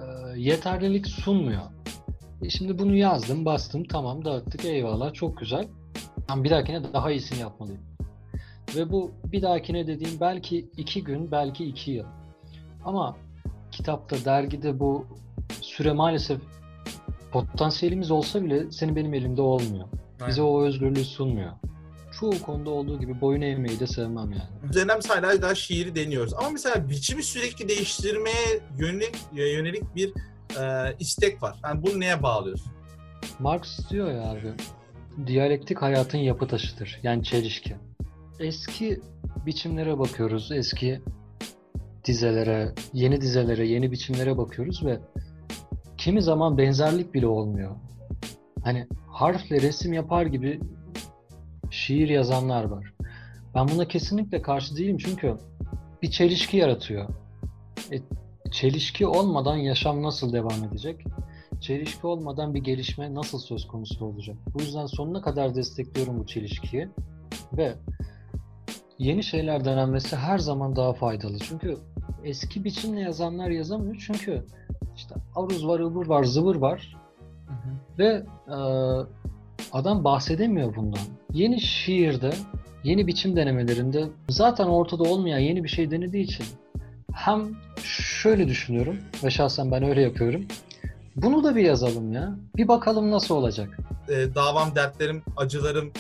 e, 0.01 0.39
yeterlilik 0.41 1.07
sunmuyor. 1.07 1.63
E 2.43 2.51
şimdi 2.51 2.79
bunu 2.79 2.97
yazdım, 2.97 3.45
bastım, 3.45 3.85
tamam 3.85 4.25
dağıttık, 4.25 4.65
eyvallah, 4.65 5.13
çok 5.13 5.39
güzel. 5.39 5.69
Ben 6.31 6.45
bir 6.45 6.51
dahakine 6.51 6.93
daha 6.93 7.11
iyisini 7.11 7.41
yapmalıyım. 7.41 7.81
Ve 8.77 8.91
bu 8.91 9.11
bir 9.25 9.43
dahakine 9.43 9.87
dediğim 9.87 10.21
belki 10.21 10.69
iki 10.77 11.05
gün, 11.05 11.31
belki 11.31 11.65
iki 11.65 11.91
yıl. 11.91 12.07
Ama 12.85 13.17
kitapta, 13.71 14.17
dergide 14.25 14.81
bu 14.81 15.07
süre 15.61 15.93
maalesef 15.93 16.41
potansiyelimiz 17.33 18.11
olsa 18.11 18.45
bile 18.45 18.71
senin 18.71 18.97
benim 18.97 19.15
elimde 19.15 19.43
olmuyor. 19.43 19.89
Bize 20.29 20.43
o 20.43 20.63
özgürlüğü 20.63 21.05
sunmuyor 21.05 21.53
çoğu 22.21 22.43
konuda 22.43 22.71
olduğu 22.71 23.01
gibi 23.01 23.21
boyun 23.21 23.41
eğmeyi 23.41 23.81
de 23.81 23.87
sevmem 23.87 24.33
yani. 24.33 24.73
Dönem 24.73 24.99
hala 25.09 25.43
daha 25.43 25.55
şiiri 25.55 25.95
deniyoruz. 25.95 26.35
Ama 26.35 26.51
mesela 26.51 26.89
biçimi 26.89 27.23
sürekli 27.23 27.69
değiştirmeye 27.69 28.61
yönelik, 28.79 29.17
yönelik 29.33 29.95
bir 29.97 30.13
e, 30.61 30.97
istek 30.99 31.43
var. 31.43 31.61
Yani 31.65 31.83
bunu 31.83 32.01
neye 32.01 32.23
bağlıyorsun? 32.23 32.73
Marx 33.39 33.91
diyor 33.91 34.11
ya 34.11 34.31
abi, 34.31 34.53
diyalektik 35.27 35.83
hayatın 35.83 36.19
yapı 36.19 36.49
taşıdır. 36.49 37.01
Yani 37.03 37.25
çelişki. 37.25 37.77
Eski 38.41 39.01
biçimlere 39.47 39.99
bakıyoruz, 39.99 40.53
eski 40.53 41.03
dizelere, 42.05 42.75
yeni 42.93 43.21
dizelere, 43.21 43.67
yeni 43.67 43.93
biçimlere 43.93 44.39
bakıyoruz 44.39 44.87
ve 44.87 45.01
kimi 45.99 46.23
zaman 46.23 46.59
benzerlik 46.59 47.15
bile 47.15 47.27
olmuyor. 47.27 47.77
Hani 48.65 48.87
harfle 49.07 49.61
resim 49.61 49.93
yapar 49.93 50.27
gibi 50.27 50.61
şiir 51.71 52.09
yazanlar 52.09 52.65
var. 52.65 52.93
Ben 53.55 53.69
buna 53.69 53.89
kesinlikle 53.89 54.43
karşı 54.43 54.77
değilim 54.77 54.99
çünkü 54.99 55.37
bir 56.03 56.11
çelişki 56.11 56.57
yaratıyor. 56.57 57.09
E, 57.93 57.97
çelişki 58.51 59.07
olmadan 59.07 59.57
yaşam 59.57 60.03
nasıl 60.03 60.33
devam 60.33 60.65
edecek? 60.65 61.05
Çelişki 61.61 62.07
olmadan 62.07 62.55
bir 62.55 62.61
gelişme 62.61 63.15
nasıl 63.15 63.39
söz 63.39 63.67
konusu 63.67 64.05
olacak? 64.05 64.37
Bu 64.55 64.63
yüzden 64.63 64.87
sonuna 64.87 65.23
kadar 65.23 65.55
destekliyorum 65.55 66.21
bu 66.21 66.27
çelişkiyi 66.27 66.89
ve 67.57 67.75
yeni 68.99 69.23
şeyler 69.23 69.65
denenmesi 69.65 70.17
her 70.17 70.39
zaman 70.39 70.77
daha 70.77 70.93
faydalı. 70.93 71.39
Çünkü 71.39 71.77
eski 72.25 72.65
biçimle 72.65 73.01
yazanlar 73.01 73.51
yazamıyor 73.51 74.05
çünkü 74.07 74.45
işte 74.97 75.15
aruz 75.37 75.67
var, 75.67 75.81
ıvır 75.81 76.07
var, 76.07 76.25
zıvır 76.25 76.57
var 76.57 76.97
hı 77.47 77.53
hı. 77.53 77.99
ve 77.99 78.25
e, 78.49 78.59
adam 79.73 80.05
bahsedemiyor 80.05 80.77
bundan. 80.77 81.01
Yeni 81.33 81.61
şiirde, 81.61 82.31
yeni 82.85 83.07
biçim 83.07 83.37
denemelerinde 83.37 84.09
zaten 84.29 84.67
ortada 84.67 85.03
olmayan 85.03 85.39
yeni 85.39 85.65
bir 85.65 85.69
şey 85.69 85.91
denediği 85.91 86.25
için 86.25 86.47
hem 87.15 87.57
şöyle 87.85 88.49
düşünüyorum 88.49 88.97
ve 89.25 89.31
şahsen 89.31 89.71
ben 89.71 89.83
öyle 89.83 90.03
yapıyorum. 90.03 90.47
Bunu 91.17 91.45
da 91.45 91.57
bir 91.57 91.63
yazalım 91.63 92.13
ya. 92.13 92.37
Bir 92.57 92.69
bakalım 92.69 93.11
nasıl 93.11 93.35
olacak. 93.35 93.79
E, 94.09 94.35
davam, 94.35 94.75
dertlerim, 94.75 95.23
acılarım 95.37 95.93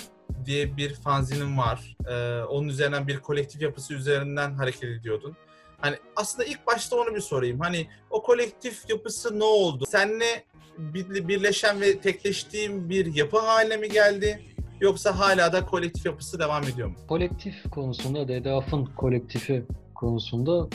diye 0.47 0.77
bir 0.77 0.95
fanzinin 0.95 1.59
var. 1.59 1.97
E, 2.09 2.43
onun 2.43 2.69
üzerinden 2.69 3.09
bir 3.09 3.19
kolektif 3.19 3.63
yapısı 3.63 3.95
üzerinden 3.95 4.55
hareket 4.55 4.85
ediyordun. 4.85 5.37
Hani 5.81 5.97
aslında 6.17 6.45
ilk 6.45 6.67
başta 6.67 6.97
onu 6.97 7.15
bir 7.15 7.21
sorayım. 7.21 7.61
Hani 7.61 7.87
o 8.11 8.23
kolektif 8.23 8.91
yapısı 8.91 9.39
ne 9.39 9.45
oldu? 9.45 9.85
Senle 9.89 10.45
birleşen 10.79 11.81
ve 11.81 11.99
tekleştiğim 11.99 12.89
bir 12.91 13.15
yapı 13.15 13.39
haline 13.39 13.77
mi 13.77 13.89
geldi? 13.89 14.41
Yoksa 14.81 15.19
hala 15.19 15.53
da 15.53 15.67
kolektif 15.67 16.07
yapısı 16.07 16.39
devam 16.39 16.63
ediyor 16.63 16.89
mu? 16.89 16.95
Kolektif 17.09 17.71
konusunda, 17.71 18.29
DDAF'ın 18.29 18.85
kolektifi 18.85 19.65
konusunda 19.95 20.69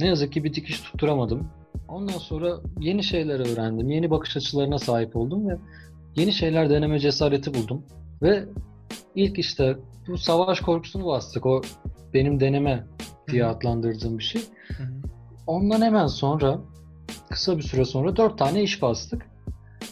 ne 0.00 0.06
yazık 0.06 0.32
ki 0.32 0.44
bir 0.44 0.54
dikiş 0.54 0.80
tutturamadım. 0.80 1.50
Ondan 1.88 2.18
sonra 2.18 2.60
yeni 2.80 3.04
şeyler 3.04 3.52
öğrendim, 3.52 3.90
yeni 3.90 4.10
bakış 4.10 4.36
açılarına 4.36 4.78
sahip 4.78 5.16
oldum 5.16 5.48
ve 5.48 5.56
yeni 6.16 6.32
şeyler 6.32 6.70
deneme 6.70 6.98
cesareti 6.98 7.54
buldum. 7.54 7.82
Ve 8.22 8.44
ilk 9.14 9.38
işte 9.38 9.76
bu 10.08 10.18
savaş 10.18 10.60
korkusunu 10.60 11.06
bastık. 11.06 11.46
O 11.46 11.62
benim 12.14 12.40
deneme 12.40 12.86
diye 13.28 13.44
adlandırdığım 13.44 14.18
bir 14.18 14.24
şey. 14.24 14.42
Ondan 15.46 15.82
hemen 15.82 16.06
sonra 16.06 16.60
kısa 17.30 17.58
bir 17.58 17.62
süre 17.62 17.84
sonra 17.84 18.16
dört 18.16 18.38
tane 18.38 18.62
iş 18.62 18.82
bastık. 18.82 19.26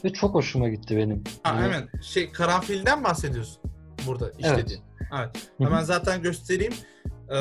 Ve 0.04 0.12
çok 0.12 0.34
hoşuma 0.34 0.68
gitti 0.68 0.96
benim. 0.96 1.24
Ha, 1.42 1.54
yani... 1.54 1.62
Hemen 1.62 1.88
şey 2.02 2.32
karanfilden 2.32 3.04
bahsediyorsun 3.04 3.62
burada 4.06 4.30
işlediğin. 4.38 4.80
Evet. 5.00 5.30
evet. 5.34 5.50
Hemen 5.58 5.82
zaten 5.82 6.22
göstereyim. 6.22 6.74
Ee, 7.28 7.34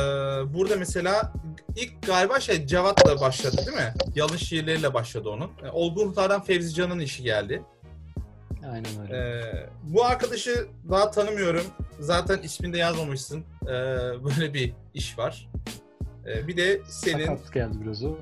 burada 0.54 0.76
mesela 0.76 1.34
ilk 1.76 2.08
galiba 2.08 2.40
şey 2.40 2.66
Cevat'la 2.68 3.22
başladı 3.22 3.58
değil 3.58 3.78
mi? 3.78 3.94
Yalın 4.16 4.38
şiirleriyle 4.38 4.94
başladı 4.94 5.30
onun. 5.30 5.50
Yani 5.64 5.68
ee, 5.68 5.72
Olgun 5.72 6.06
Ruhlar'dan 6.06 6.44
Fevzi 6.44 6.74
Can'ın 6.74 7.00
işi 7.00 7.24
geldi. 7.24 7.64
Aynen 8.72 9.02
öyle. 9.02 9.18
Ee, 9.18 9.70
bu 9.84 10.06
arkadaşı 10.06 10.68
daha 10.90 11.12
tanımıyorum. 11.12 11.66
zaten 12.00 12.38
isminde 12.38 12.78
yazmamışsın. 12.78 13.44
Ee, 13.64 13.68
böyle 14.24 14.54
bir 14.54 14.74
iş 14.94 15.18
var. 15.18 15.50
Ee, 16.28 16.48
bir 16.48 16.58
de 16.58 16.82
senin... 16.90 17.26
Sakat 17.26 17.54
geldi 17.54 17.78
biraz 17.82 18.04
o. 18.04 18.16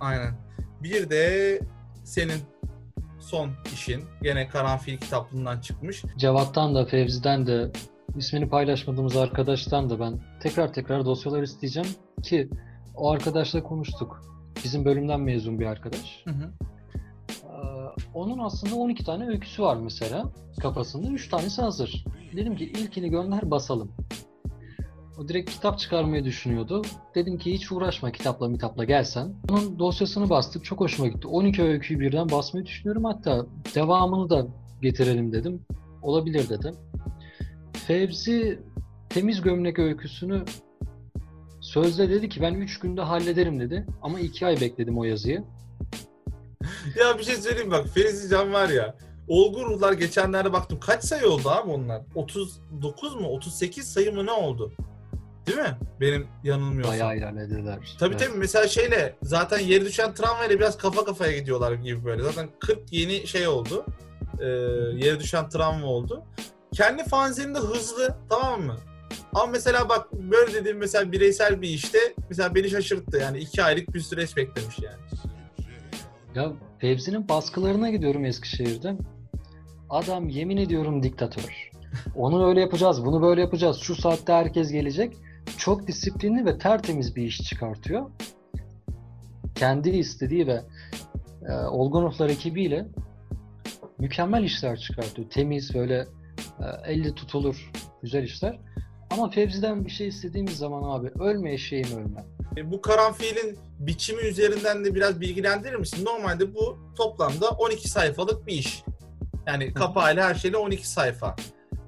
Aynen. 0.00 0.47
Bir 0.82 1.10
de 1.10 1.60
senin 2.04 2.40
son 3.20 3.50
işin. 3.74 4.04
Gene 4.22 4.48
Karanfil 4.48 4.98
kitaplığından 4.98 5.60
çıkmış. 5.60 6.04
Cevat'tan 6.16 6.74
da 6.74 6.86
Fevzi'den 6.86 7.46
de 7.46 7.72
ismini 8.16 8.48
paylaşmadığımız 8.48 9.16
arkadaştan 9.16 9.90
da 9.90 10.00
ben 10.00 10.20
tekrar 10.40 10.72
tekrar 10.72 11.04
dosyalar 11.04 11.42
isteyeceğim 11.42 11.88
ki 12.22 12.50
o 12.96 13.10
arkadaşla 13.10 13.62
konuştuk. 13.62 14.22
Bizim 14.64 14.84
bölümden 14.84 15.20
mezun 15.20 15.60
bir 15.60 15.66
arkadaş. 15.66 16.22
Hı 16.24 16.30
hı. 16.30 16.50
Ee, 17.44 17.58
onun 18.14 18.38
aslında 18.38 18.74
12 18.74 19.04
tane 19.04 19.28
öyküsü 19.28 19.62
var 19.62 19.76
mesela 19.76 20.24
kafasında. 20.60 21.08
3 21.08 21.28
tanesi 21.28 21.62
hazır. 21.62 22.04
Dedim 22.36 22.56
ki 22.56 22.64
ilkini 22.64 23.10
gönder 23.10 23.50
basalım. 23.50 23.92
O 25.18 25.28
direkt 25.28 25.50
kitap 25.50 25.78
çıkarmayı 25.78 26.24
düşünüyordu. 26.24 26.82
Dedim 27.14 27.38
ki 27.38 27.52
hiç 27.52 27.72
uğraşma 27.72 28.12
kitapla 28.12 28.48
mitapla 28.48 28.84
gelsen. 28.84 29.34
Onun 29.50 29.78
dosyasını 29.78 30.30
bastık. 30.30 30.64
Çok 30.64 30.80
hoşuma 30.80 31.08
gitti. 31.08 31.28
12 31.28 31.62
öyküyü 31.62 32.00
birden 32.00 32.30
basmayı 32.30 32.66
düşünüyorum. 32.66 33.04
Hatta 33.04 33.46
devamını 33.74 34.30
da 34.30 34.46
getirelim 34.82 35.32
dedim. 35.32 35.62
Olabilir 36.02 36.48
dedim. 36.48 36.74
Fevzi 37.72 38.60
temiz 39.08 39.40
gömlek 39.40 39.78
öyküsünü 39.78 40.44
sözde 41.60 42.10
dedi 42.10 42.28
ki 42.28 42.42
ben 42.42 42.54
3 42.54 42.78
günde 42.78 43.00
hallederim 43.00 43.60
dedi. 43.60 43.86
Ama 44.02 44.20
2 44.20 44.46
ay 44.46 44.60
bekledim 44.60 44.98
o 44.98 45.04
yazıyı. 45.04 45.44
ya 47.00 47.18
bir 47.18 47.24
şey 47.24 47.36
söyleyeyim 47.36 47.70
bak 47.70 47.88
Ferizi 47.88 48.30
Can 48.30 48.52
var 48.52 48.68
ya. 48.68 48.94
Olgun 49.28 49.64
Ruhlar 49.64 49.92
geçenlerde 49.92 50.52
baktım. 50.52 50.80
Kaç 50.80 51.04
sayı 51.04 51.28
oldu 51.28 51.48
abi 51.48 51.70
onlar? 51.70 52.02
39 52.14 53.14
mu? 53.14 53.28
38 53.28 53.92
sayı 53.92 54.14
mı 54.14 54.26
ne 54.26 54.32
oldu? 54.32 54.72
Değil 55.48 55.58
mi? 55.58 55.76
Benim 56.00 56.26
yanılmıyorsam. 56.44 56.92
Bayağı 56.92 57.16
ilerlediler. 57.16 57.96
Tabii 57.98 58.14
Evet. 58.14 58.26
tabii 58.28 58.38
mesela 58.38 58.68
şeyle 58.68 59.14
zaten 59.22 59.58
yeri 59.58 59.84
düşen 59.84 60.14
tramvayla 60.14 60.58
biraz 60.58 60.78
kafa 60.78 61.04
kafaya 61.04 61.38
gidiyorlar 61.38 61.72
gibi 61.72 62.04
böyle. 62.04 62.22
Zaten 62.22 62.48
40 62.60 62.78
yeni 62.92 63.26
şey 63.26 63.48
oldu. 63.48 63.86
Ee, 64.40 64.44
yeri 65.04 65.20
düşen 65.20 65.48
travma 65.48 65.86
oldu. 65.86 66.24
Kendi 66.74 67.04
fanzininde 67.04 67.58
hızlı 67.58 68.16
tamam 68.30 68.62
mı? 68.62 68.76
Ama 69.34 69.46
mesela 69.46 69.88
bak 69.88 70.12
böyle 70.12 70.54
dediğim 70.54 70.78
mesela 70.78 71.12
bireysel 71.12 71.62
bir 71.62 71.68
işte 71.68 71.98
mesela 72.28 72.54
beni 72.54 72.70
şaşırttı. 72.70 73.18
Yani 73.18 73.38
iki 73.38 73.62
aylık 73.62 73.94
bir 73.94 74.00
süreç 74.00 74.36
beklemiş 74.36 74.78
yani. 74.78 74.96
Ya 76.34 76.52
Fevzi'nin 76.78 77.28
baskılarına 77.28 77.90
gidiyorum 77.90 78.24
Eskişehir'de. 78.24 78.96
Adam 79.90 80.28
yemin 80.28 80.56
ediyorum 80.56 81.02
diktatör. 81.02 81.70
Onu 82.16 82.48
öyle 82.48 82.60
yapacağız, 82.60 83.04
bunu 83.04 83.22
böyle 83.22 83.40
yapacağız. 83.40 83.76
Şu 83.82 83.94
saatte 83.94 84.32
herkes 84.32 84.72
gelecek. 84.72 85.16
Çok 85.56 85.86
disiplinli 85.86 86.46
ve 86.46 86.58
tertemiz 86.58 87.16
bir 87.16 87.22
iş 87.22 87.38
çıkartıyor. 87.42 88.10
Kendi 89.54 89.90
istediği 89.90 90.46
ve 90.46 90.62
e, 91.48 91.52
Olgun 91.52 92.02
Ruhlar 92.02 92.28
ekibiyle 92.28 92.86
mükemmel 93.98 94.42
işler 94.44 94.76
çıkartıyor. 94.78 95.30
Temiz, 95.30 95.74
böyle 95.74 96.06
e, 96.60 96.64
elle 96.86 97.14
tutulur 97.14 97.70
güzel 98.02 98.22
işler. 98.22 98.58
Ama 99.10 99.30
Fevzi'den 99.30 99.84
bir 99.84 99.90
şey 99.90 100.08
istediğimiz 100.08 100.56
zaman 100.56 100.98
abi 100.98 101.08
ölme 101.20 101.52
eşeğim 101.52 101.88
ölme. 101.96 102.24
E, 102.56 102.70
Bu 102.70 102.82
karanfilin 102.82 103.58
biçimi 103.78 104.22
üzerinden 104.22 104.84
de 104.84 104.94
biraz 104.94 105.20
bilgilendirir 105.20 105.74
misin? 105.74 106.04
Normalde 106.04 106.54
bu 106.54 106.78
toplamda 106.96 107.48
12 107.50 107.88
sayfalık 107.88 108.46
bir 108.46 108.52
iş. 108.52 108.82
Yani 109.46 109.74
kapağıyla 109.74 110.28
her 110.28 110.34
şeyle 110.34 110.56
12 110.56 110.88
sayfa. 110.88 111.36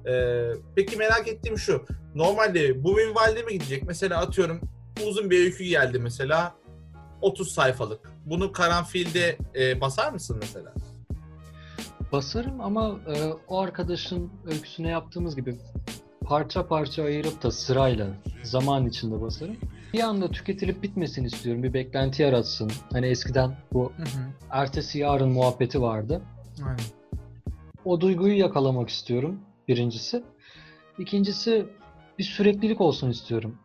Ee, 0.07 0.41
peki 0.75 0.97
merak 0.97 1.27
ettiğim 1.27 1.57
şu. 1.57 1.85
Normalde 2.15 2.83
bu 2.83 2.93
minvalde 2.93 3.43
mi 3.43 3.53
gidecek? 3.53 3.83
Mesela 3.83 4.21
atıyorum 4.21 4.61
uzun 5.07 5.29
bir 5.29 5.39
öykü 5.39 5.63
geldi 5.63 5.99
mesela 5.99 6.55
30 7.21 7.51
sayfalık. 7.51 7.99
Bunu 8.25 8.51
karanfilde 8.51 9.37
e, 9.55 9.81
basar 9.81 10.11
mısın 10.13 10.37
mesela? 10.41 10.73
Basarım 12.11 12.61
ama 12.61 12.99
e, 13.15 13.23
o 13.47 13.59
arkadaşın 13.59 14.31
öyküsüne 14.45 14.89
yaptığımız 14.89 15.35
gibi 15.35 15.55
parça 16.21 16.67
parça 16.67 17.03
ayırıp 17.03 17.43
da 17.43 17.51
sırayla 17.51 18.07
zaman 18.43 18.87
içinde 18.87 19.21
basarım. 19.21 19.57
Bir 19.93 19.99
anda 19.99 20.31
tüketilip 20.31 20.83
bitmesin 20.83 21.23
istiyorum. 21.23 21.63
Bir 21.63 21.73
beklenti 21.73 22.23
yaratsın. 22.23 22.71
Hani 22.91 23.05
eskiden 23.05 23.57
bu 23.73 23.93
ertesi 24.49 24.99
yarın 24.99 25.29
muhabbeti 25.29 25.81
vardı. 25.81 26.21
Aynen. 26.63 26.79
O 27.85 28.01
duyguyu 28.01 28.37
yakalamak 28.37 28.89
istiyorum 28.89 29.39
birincisi. 29.67 30.23
İkincisi 30.99 31.65
bir 32.19 32.23
süreklilik 32.23 32.81
olsun 32.81 33.09
istiyorum. 33.09 33.57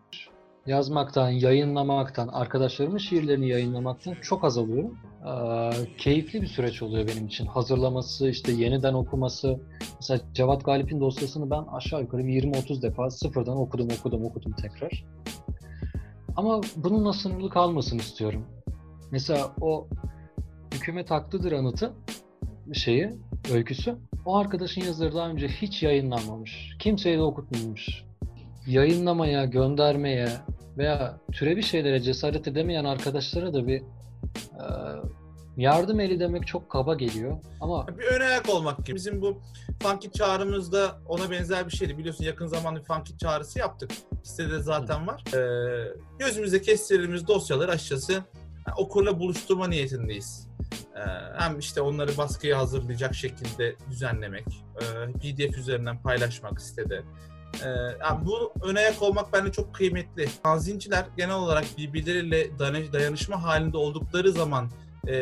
Yazmaktan, 0.67 1.31
yayınlamaktan, 1.31 2.29
arkadaşlarımın 2.29 2.99
şiirlerini 2.99 3.49
yayınlamaktan 3.49 4.15
çok 4.23 4.45
az 4.45 4.59
alıyorum. 4.59 4.99
Ee, 5.27 5.71
keyifli 5.99 6.43
bir 6.43 6.47
süreç 6.47 6.83
oluyor 6.83 7.09
benim 7.09 7.27
için. 7.27 7.47
Hazırlaması, 7.47 8.29
işte 8.29 8.53
yeniden 8.53 8.95
okuması. 8.95 9.61
Mesela 10.01 10.21
Cevat 10.35 10.65
Galip'in 10.65 11.01
dosyasını 11.01 11.51
ben 11.51 11.65
aşağı 11.73 12.01
yukarı 12.01 12.27
bir 12.27 12.43
20-30 12.43 12.83
defa 12.83 13.11
sıfırdan 13.11 13.57
okudum, 13.57 13.89
okudum, 13.99 14.25
okudum 14.25 14.53
tekrar. 14.53 15.05
Ama 16.37 16.61
bununla 16.77 17.13
sınırlı 17.13 17.51
kalmasın 17.51 17.99
istiyorum. 17.99 18.47
Mesela 19.11 19.55
o 19.61 19.89
hükümet 20.75 21.11
haklıdır 21.11 21.53
anıtı 21.53 21.93
şeyi, 22.73 23.11
öyküsü. 23.53 23.97
O 24.25 24.37
arkadaşın 24.37 24.81
yazıları 24.81 25.15
daha 25.15 25.29
önce 25.29 25.49
hiç 25.49 25.83
yayınlanmamış. 25.83 26.77
Kimseye 26.79 27.19
de 27.19 27.23
okutmamış. 27.23 28.06
Yayınlamaya, 28.67 29.45
göndermeye 29.45 30.29
veya 30.79 31.21
türevi 31.33 31.63
şeylere 31.63 32.01
cesaret 32.01 32.49
edemeyen 32.49 32.85
arkadaşlara 32.85 33.55
da 33.55 33.67
bir 33.67 33.81
e, 33.81 34.65
yardım 35.57 36.01
eli 36.01 36.21
demek 36.21 36.47
çok 36.47 36.71
kaba 36.71 36.95
geliyor. 36.95 37.39
Ama 37.61 37.87
Bir 37.89 38.05
ön 38.05 38.21
ayak 38.21 38.49
olmak 38.49 38.87
gibi. 38.87 38.97
Bizim 38.97 39.23
bu 39.23 39.43
Funkit 39.83 40.15
çağrımızda 40.15 40.99
ona 41.09 41.31
benzer 41.31 41.67
bir 41.67 41.77
şeydi. 41.77 41.99
Biliyorsun 41.99 42.25
yakın 42.25 42.47
zamanda 42.47 42.81
bir 42.81 42.85
Funkit 42.85 43.21
çağrısı 43.21 43.59
yaptık. 43.59 43.91
Sitede 44.25 44.63
zaten 44.63 45.07
var. 45.07 45.25
Ee, 45.35 45.93
gözümüzde 46.19 46.63
kestirdiğimiz 46.63 47.29
dosyaları 47.29 47.71
açıkçası 47.71 48.13
yani 48.13 48.77
okurla 48.77 49.19
buluşturma 49.21 49.69
niyetindeyiz. 49.69 50.49
Ee, 50.97 51.01
hem 51.39 51.59
işte 51.59 51.81
onları 51.81 52.17
baskıya 52.19 52.59
hazırlayacak 52.59 53.15
şekilde 53.15 53.77
düzenlemek, 53.91 54.47
e, 54.77 55.13
PDF 55.13 55.59
üzerinden 55.59 56.03
paylaşmak 56.03 56.61
sitede. 56.61 57.03
Ee, 57.65 57.69
yani 58.01 58.27
bu 58.27 58.53
ön 58.63 58.75
ayak 58.75 59.03
olmak 59.03 59.33
bence 59.33 59.53
çok 59.53 59.75
kıymetli. 59.75 60.27
Fanzinciler 60.43 61.07
genel 61.17 61.35
olarak 61.35 61.65
birbirleriyle 61.79 62.59
dayanışma 62.93 63.43
halinde 63.43 63.77
oldukları 63.77 64.33
zaman 64.33 64.71
e, 65.09 65.15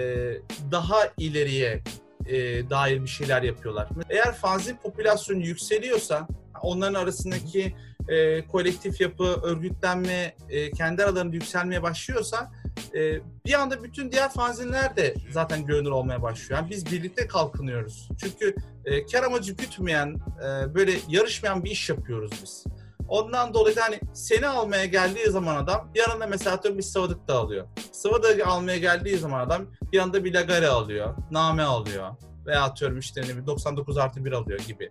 daha 0.71 0.99
ileriye 1.19 1.83
e, 2.27 2.71
dair 2.71 3.03
bir 3.03 3.09
şeyler 3.09 3.43
yapıyorlar. 3.43 3.89
Eğer 4.11 4.35
fanzin 4.35 4.77
popülasyonu 4.77 5.41
yükseliyorsa 5.41 6.29
onların 6.63 6.95
arasındaki 6.95 7.75
e, 8.09 8.47
kolektif 8.47 9.01
yapı, 9.01 9.25
örgütlenme, 9.25 10.37
kendi 10.77 11.05
aralarında 11.05 11.35
yükselmeye 11.35 11.83
başlıyorsa 11.83 12.53
e, 12.95 13.21
bir 13.47 13.55
anda 13.55 13.83
bütün 13.83 14.13
diğer 14.13 14.33
fanzinler 14.33 14.97
de 14.97 15.15
zaten 15.31 15.67
görünür 15.67 15.91
olmaya 15.91 16.23
başlıyor. 16.23 16.61
Yani 16.61 16.71
biz 16.71 16.87
birlikte 16.93 17.27
kalkınıyoruz. 17.27 18.09
Çünkü 18.21 18.55
e, 18.85 19.07
kar 19.07 19.23
amacı 19.23 19.53
gütmeyen, 19.53 20.17
e, 20.45 20.75
böyle 20.75 20.93
yarışmayan 21.09 21.65
bir 21.65 21.71
iş 21.71 21.89
yapıyoruz 21.89 22.31
biz. 22.43 22.65
Ondan 23.09 23.55
dolayı 23.55 23.77
da 23.77 23.83
hani 23.83 24.01
seni 24.15 24.47
almaya 24.47 24.85
geldiği 24.85 25.27
zaman 25.27 25.57
adam 25.57 25.91
yanında 25.95 26.27
mesela 26.27 26.57
atıyorum 26.57 26.79
bir 26.79 26.85
sıvadık 26.85 27.29
da 27.29 27.35
alıyor. 27.35 27.67
Sıvadık 27.93 28.47
almaya 28.47 28.79
geldiği 28.79 29.19
zaman 29.19 29.41
adam 29.47 29.67
yanında 29.93 30.25
bir 30.25 30.35
lagare 30.35 30.69
alıyor, 30.69 31.15
name 31.31 31.63
alıyor. 31.63 32.11
Veya 32.47 32.63
atıyorum 32.63 32.99
işte 32.99 33.21
ne 33.21 33.25
bileyim 33.25 33.47
99 33.47 33.99
artı 33.99 34.25
1 34.25 34.33
alıyor 34.33 34.59
gibi. 34.59 34.91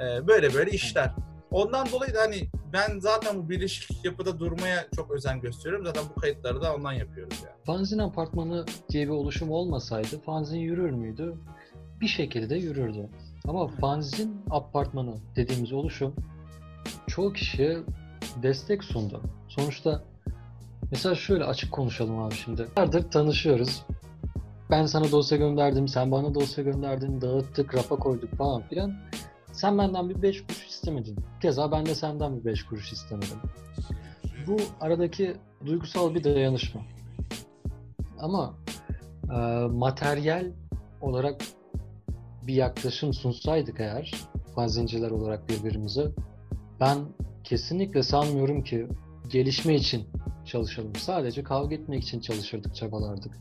Ee, 0.00 0.26
böyle 0.28 0.54
böyle 0.54 0.70
işler. 0.70 1.10
Ondan 1.50 1.86
dolayı 1.92 2.14
da 2.14 2.20
hani 2.20 2.48
ben 2.72 2.98
zaten 2.98 3.38
bu 3.38 3.48
birleşik 3.48 4.04
yapıda 4.04 4.38
durmaya 4.38 4.86
çok 4.96 5.10
özen 5.10 5.40
gösteriyorum. 5.40 5.86
Zaten 5.86 6.04
bu 6.16 6.20
kayıtları 6.20 6.62
da 6.62 6.74
ondan 6.74 6.92
yapıyoruz 6.92 7.38
yani. 7.44 7.54
fanzin 7.64 7.98
apartmanı 7.98 8.64
diye 8.90 9.04
bir 9.06 9.12
oluşum 9.12 9.50
olmasaydı 9.50 10.20
fanzin 10.26 10.58
yürür 10.58 10.90
müydü? 10.90 11.34
Bir 12.00 12.08
şekilde 12.08 12.56
yürürdü. 12.56 13.08
Ama 13.48 13.68
fanzin 13.68 14.40
apartmanı 14.50 15.14
dediğimiz 15.36 15.72
oluşum 15.72 16.14
çoğu 17.06 17.32
kişiye 17.32 17.78
destek 18.42 18.84
sundu. 18.84 19.22
Sonuçta 19.48 20.02
mesela 20.90 21.14
şöyle 21.14 21.44
açık 21.44 21.72
konuşalım 21.72 22.18
abi 22.18 22.34
şimdi. 22.34 22.62
Yıllardır 22.62 23.10
tanışıyoruz. 23.10 23.82
Ben 24.70 24.86
sana 24.86 25.10
dosya 25.12 25.38
gönderdim, 25.38 25.88
sen 25.88 26.10
bana 26.10 26.34
dosya 26.34 26.64
gönderdin, 26.64 27.20
dağıttık, 27.20 27.74
rafa 27.74 27.96
koyduk 27.96 28.34
falan 28.34 28.62
filan. 28.62 28.94
Sen 29.58 29.78
benden 29.78 30.10
bir 30.10 30.22
5 30.22 30.42
kuruş 30.42 30.66
istemedin. 30.66 31.16
Keza 31.42 31.72
ben 31.72 31.86
de 31.86 31.94
senden 31.94 32.40
bir 32.40 32.44
5 32.44 32.66
kuruş 32.66 32.92
istemedim. 32.92 33.38
Bu 34.46 34.56
aradaki 34.80 35.36
duygusal 35.66 36.14
bir 36.14 36.24
dayanışma. 36.24 36.80
Ama 38.18 38.54
e, 39.24 39.36
materyal 39.66 40.46
olarak 41.00 41.40
bir 42.46 42.54
yaklaşım 42.54 43.14
sunsaydık 43.14 43.80
eğer 43.80 44.14
fanzinciler 44.54 45.10
olarak 45.10 45.48
birbirimize 45.48 46.10
Ben 46.80 46.98
kesinlikle 47.44 48.02
sanmıyorum 48.02 48.64
ki 48.64 48.88
gelişme 49.28 49.74
için 49.74 50.08
çalışalım. 50.46 50.94
Sadece 50.94 51.42
kavga 51.42 51.74
etmek 51.74 52.02
için 52.02 52.20
çalışırdık, 52.20 52.74
çabalardık. 52.74 53.38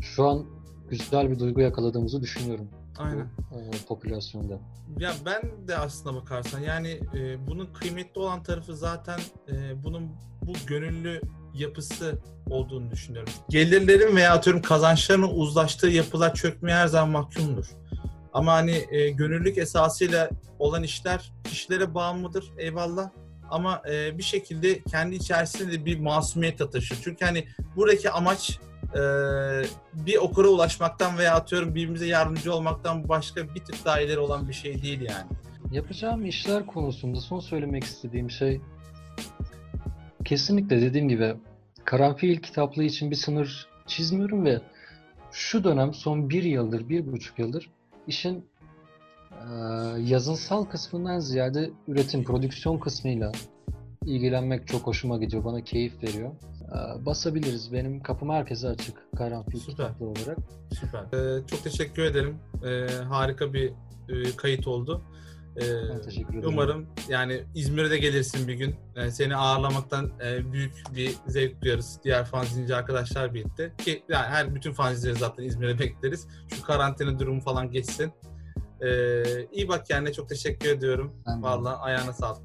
Şu 0.00 0.28
an 0.28 0.46
güzel 0.90 1.30
bir 1.30 1.38
duygu 1.38 1.60
yakaladığımızı 1.60 2.20
düşünüyorum. 2.20 2.68
Aynen. 2.98 3.28
Bu, 3.50 3.58
e, 3.58 3.86
popülasyonda. 3.88 4.58
Ya 4.98 5.12
ben 5.24 5.68
de 5.68 5.76
aslına 5.76 6.16
bakarsan 6.16 6.60
yani 6.60 7.00
e, 7.14 7.46
bunun 7.46 7.66
kıymetli 7.66 8.20
olan 8.20 8.42
tarafı 8.42 8.76
zaten 8.76 9.20
e, 9.48 9.84
bunun 9.84 10.10
bu 10.42 10.52
gönüllü 10.66 11.20
yapısı 11.54 12.18
olduğunu 12.50 12.90
düşünüyorum. 12.90 13.32
Gelirlerin 13.48 14.16
veya 14.16 14.32
atıyorum 14.32 14.62
kazançların 14.62 15.22
uzlaştığı 15.22 15.88
yapılar 15.88 16.34
çökmeye 16.34 16.74
her 16.74 16.86
zaman 16.86 17.10
mahkumdur. 17.10 17.66
Ama 18.32 18.52
hani 18.52 18.84
e, 18.90 19.10
gönüllülük 19.10 19.58
esasıyla 19.58 20.30
olan 20.58 20.82
işler 20.82 21.32
kişilere 21.44 21.94
bağımlıdır 21.94 22.52
eyvallah. 22.58 23.10
Ama 23.50 23.82
e, 23.90 24.18
bir 24.18 24.22
şekilde 24.22 24.82
kendi 24.82 25.14
içerisinde 25.14 25.72
de 25.72 25.84
bir 25.84 26.00
masumiyet 26.00 26.72
taşır. 26.72 26.98
Çünkü 27.04 27.24
hani 27.24 27.48
buradaki 27.76 28.10
amaç 28.10 28.58
e, 28.94 29.02
bir 29.94 30.16
okura 30.16 30.48
ulaşmaktan 30.48 31.18
veya 31.18 31.34
atıyorum 31.34 31.74
birbirimize 31.74 32.06
yardımcı 32.06 32.54
olmaktan 32.54 33.08
başka 33.08 33.54
bir 33.54 33.64
tık 33.64 33.84
daha 33.84 34.00
ileri 34.00 34.18
olan 34.18 34.48
bir 34.48 34.52
şey 34.52 34.82
değil 34.82 35.00
yani. 35.00 35.26
Yapacağım 35.72 36.26
işler 36.26 36.66
konusunda 36.66 37.20
son 37.20 37.40
söylemek 37.40 37.84
istediğim 37.84 38.30
şey 38.30 38.60
kesinlikle 40.24 40.80
dediğim 40.80 41.08
gibi 41.08 41.34
karanfil 41.84 42.36
kitaplığı 42.36 42.84
için 42.84 43.10
bir 43.10 43.16
sınır 43.16 43.68
çizmiyorum 43.86 44.44
ve 44.44 44.60
şu 45.32 45.64
dönem 45.64 45.94
son 45.94 46.30
bir 46.30 46.42
yıldır, 46.42 46.88
bir 46.88 47.12
buçuk 47.12 47.38
yıldır 47.38 47.70
işin 48.06 48.44
e, 49.30 49.46
yazınsal 49.98 50.64
kısmından 50.64 51.18
ziyade 51.18 51.70
üretim, 51.88 52.24
prodüksiyon 52.24 52.78
kısmıyla 52.78 53.32
ilgilenmek 54.06 54.68
çok 54.68 54.86
hoşuma 54.86 55.18
gidiyor. 55.18 55.44
Bana 55.44 55.60
keyif 55.60 56.02
veriyor. 56.02 56.30
E, 56.68 57.06
basabiliriz. 57.06 57.72
Benim 57.72 58.02
kapım 58.02 58.30
herkese 58.30 58.68
açık. 58.68 58.96
Karanfil 59.16 59.58
Süper. 59.58 59.90
olarak. 60.00 60.38
Süper. 60.80 61.18
Ee, 61.38 61.46
çok 61.46 61.64
teşekkür 61.64 62.02
ederim. 62.02 62.38
Ee, 62.66 62.86
harika 63.08 63.52
bir 63.52 63.72
e, 64.08 64.36
kayıt 64.36 64.66
oldu. 64.66 65.02
Ee, 65.56 65.60
Ben 65.90 66.02
teşekkür 66.02 66.34
ederim. 66.34 66.48
Umarım 66.48 66.86
yani 67.08 67.44
İzmir'e 67.54 67.90
de 67.90 67.98
gelirsin 67.98 68.48
bir 68.48 68.54
gün. 68.54 68.74
Yani 68.96 69.12
seni 69.12 69.36
ağırlamaktan 69.36 70.10
e, 70.24 70.52
büyük 70.52 70.72
bir 70.96 71.14
zevk 71.26 71.62
duyarız. 71.62 71.98
Diğer 72.04 72.24
fanzinci 72.24 72.74
arkadaşlar 72.76 73.34
birlikte. 73.34 73.72
Ki 73.78 74.04
yani 74.08 74.26
her 74.26 74.54
bütün 74.54 74.72
fanzincileri 74.72 75.18
zaten 75.18 75.42
İzmir'e 75.44 75.78
bekleriz. 75.78 76.28
Şu 76.48 76.62
karantina 76.62 77.18
durumu 77.18 77.40
falan 77.40 77.70
geçsin. 77.70 78.12
Ee, 78.80 79.46
iyi 79.52 79.68
bak 79.68 79.86
kendine 79.86 80.12
çok 80.12 80.28
teşekkür 80.28 80.68
ediyorum. 80.68 81.12
Vallahi 81.40 81.76
ayağına 81.76 82.12
sağlık. 82.12 82.42